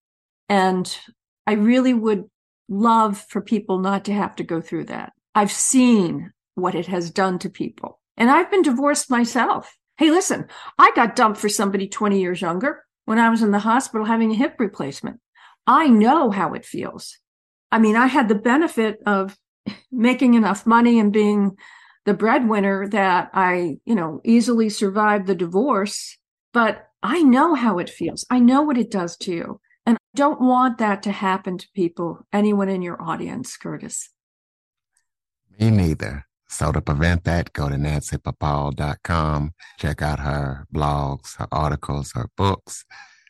And 0.48 0.98
I 1.46 1.52
really 1.52 1.94
would 1.94 2.24
love 2.68 3.18
for 3.28 3.40
people 3.40 3.78
not 3.78 4.04
to 4.06 4.12
have 4.12 4.34
to 4.36 4.44
go 4.44 4.60
through 4.60 4.86
that. 4.86 5.12
I've 5.34 5.52
seen 5.52 6.32
what 6.54 6.74
it 6.74 6.86
has 6.86 7.10
done 7.10 7.38
to 7.40 7.50
people. 7.50 8.00
And 8.16 8.30
I've 8.30 8.50
been 8.50 8.62
divorced 8.62 9.10
myself. 9.10 9.77
Hey, 9.98 10.12
listen, 10.12 10.46
I 10.78 10.92
got 10.94 11.16
dumped 11.16 11.40
for 11.40 11.48
somebody 11.48 11.88
20 11.88 12.20
years 12.20 12.40
younger 12.40 12.84
when 13.04 13.18
I 13.18 13.30
was 13.30 13.42
in 13.42 13.50
the 13.50 13.58
hospital 13.58 14.06
having 14.06 14.30
a 14.30 14.36
hip 14.36 14.54
replacement. 14.60 15.18
I 15.66 15.88
know 15.88 16.30
how 16.30 16.54
it 16.54 16.64
feels. 16.64 17.18
I 17.72 17.80
mean, 17.80 17.96
I 17.96 18.06
had 18.06 18.28
the 18.28 18.36
benefit 18.36 19.00
of 19.06 19.36
making 19.92 20.34
enough 20.34 20.66
money 20.66 21.00
and 21.00 21.12
being 21.12 21.56
the 22.06 22.14
breadwinner 22.14 22.86
that 22.90 23.30
I, 23.34 23.78
you 23.84 23.96
know, 23.96 24.20
easily 24.24 24.68
survived 24.68 25.26
the 25.26 25.34
divorce, 25.34 26.16
but 26.52 26.86
I 27.02 27.22
know 27.22 27.54
how 27.54 27.80
it 27.80 27.90
feels. 27.90 28.24
I 28.30 28.38
know 28.38 28.62
what 28.62 28.78
it 28.78 28.92
does 28.92 29.16
to 29.18 29.32
you. 29.32 29.60
And 29.84 29.96
I 29.96 30.16
don't 30.16 30.40
want 30.40 30.78
that 30.78 31.02
to 31.02 31.12
happen 31.12 31.58
to 31.58 31.66
people, 31.74 32.24
anyone 32.32 32.68
in 32.68 32.82
your 32.82 33.02
audience, 33.02 33.56
Curtis. 33.56 34.10
Me 35.58 35.70
neither. 35.70 36.27
So 36.48 36.72
to 36.72 36.80
prevent 36.80 37.24
that, 37.24 37.52
go 37.52 37.68
to 37.68 37.76
nancyperpall.com. 37.76 39.52
Check 39.78 40.02
out 40.02 40.20
her 40.20 40.66
blogs, 40.74 41.36
her 41.36 41.48
articles, 41.52 42.12
her 42.14 42.28
books. 42.36 42.84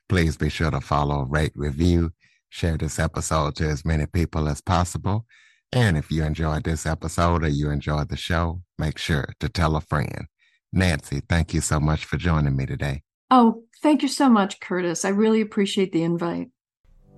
Please 0.08 0.36
be 0.36 0.48
sure 0.48 0.70
to 0.70 0.80
follow, 0.80 1.24
rate, 1.24 1.52
review, 1.54 2.12
share 2.48 2.76
this 2.76 2.98
episode 2.98 3.56
to 3.56 3.68
as 3.68 3.84
many 3.84 4.06
people 4.06 4.48
as 4.48 4.60
possible. 4.60 5.26
And 5.72 5.98
if 5.98 6.10
you 6.10 6.24
enjoyed 6.24 6.64
this 6.64 6.86
episode 6.86 7.44
or 7.44 7.48
you 7.48 7.70
enjoyed 7.70 8.08
the 8.08 8.16
show, 8.16 8.62
make 8.78 8.96
sure 8.96 9.34
to 9.40 9.48
tell 9.48 9.76
a 9.76 9.80
friend. 9.80 10.26
Nancy, 10.72 11.20
thank 11.28 11.52
you 11.52 11.60
so 11.60 11.80
much 11.80 12.04
for 12.04 12.16
joining 12.16 12.56
me 12.56 12.66
today. 12.66 13.02
Oh, 13.30 13.64
thank 13.82 14.02
you 14.02 14.08
so 14.08 14.30
much, 14.30 14.60
Curtis. 14.60 15.04
I 15.04 15.10
really 15.10 15.40
appreciate 15.40 15.92
the 15.92 16.02
invite. 16.02 16.48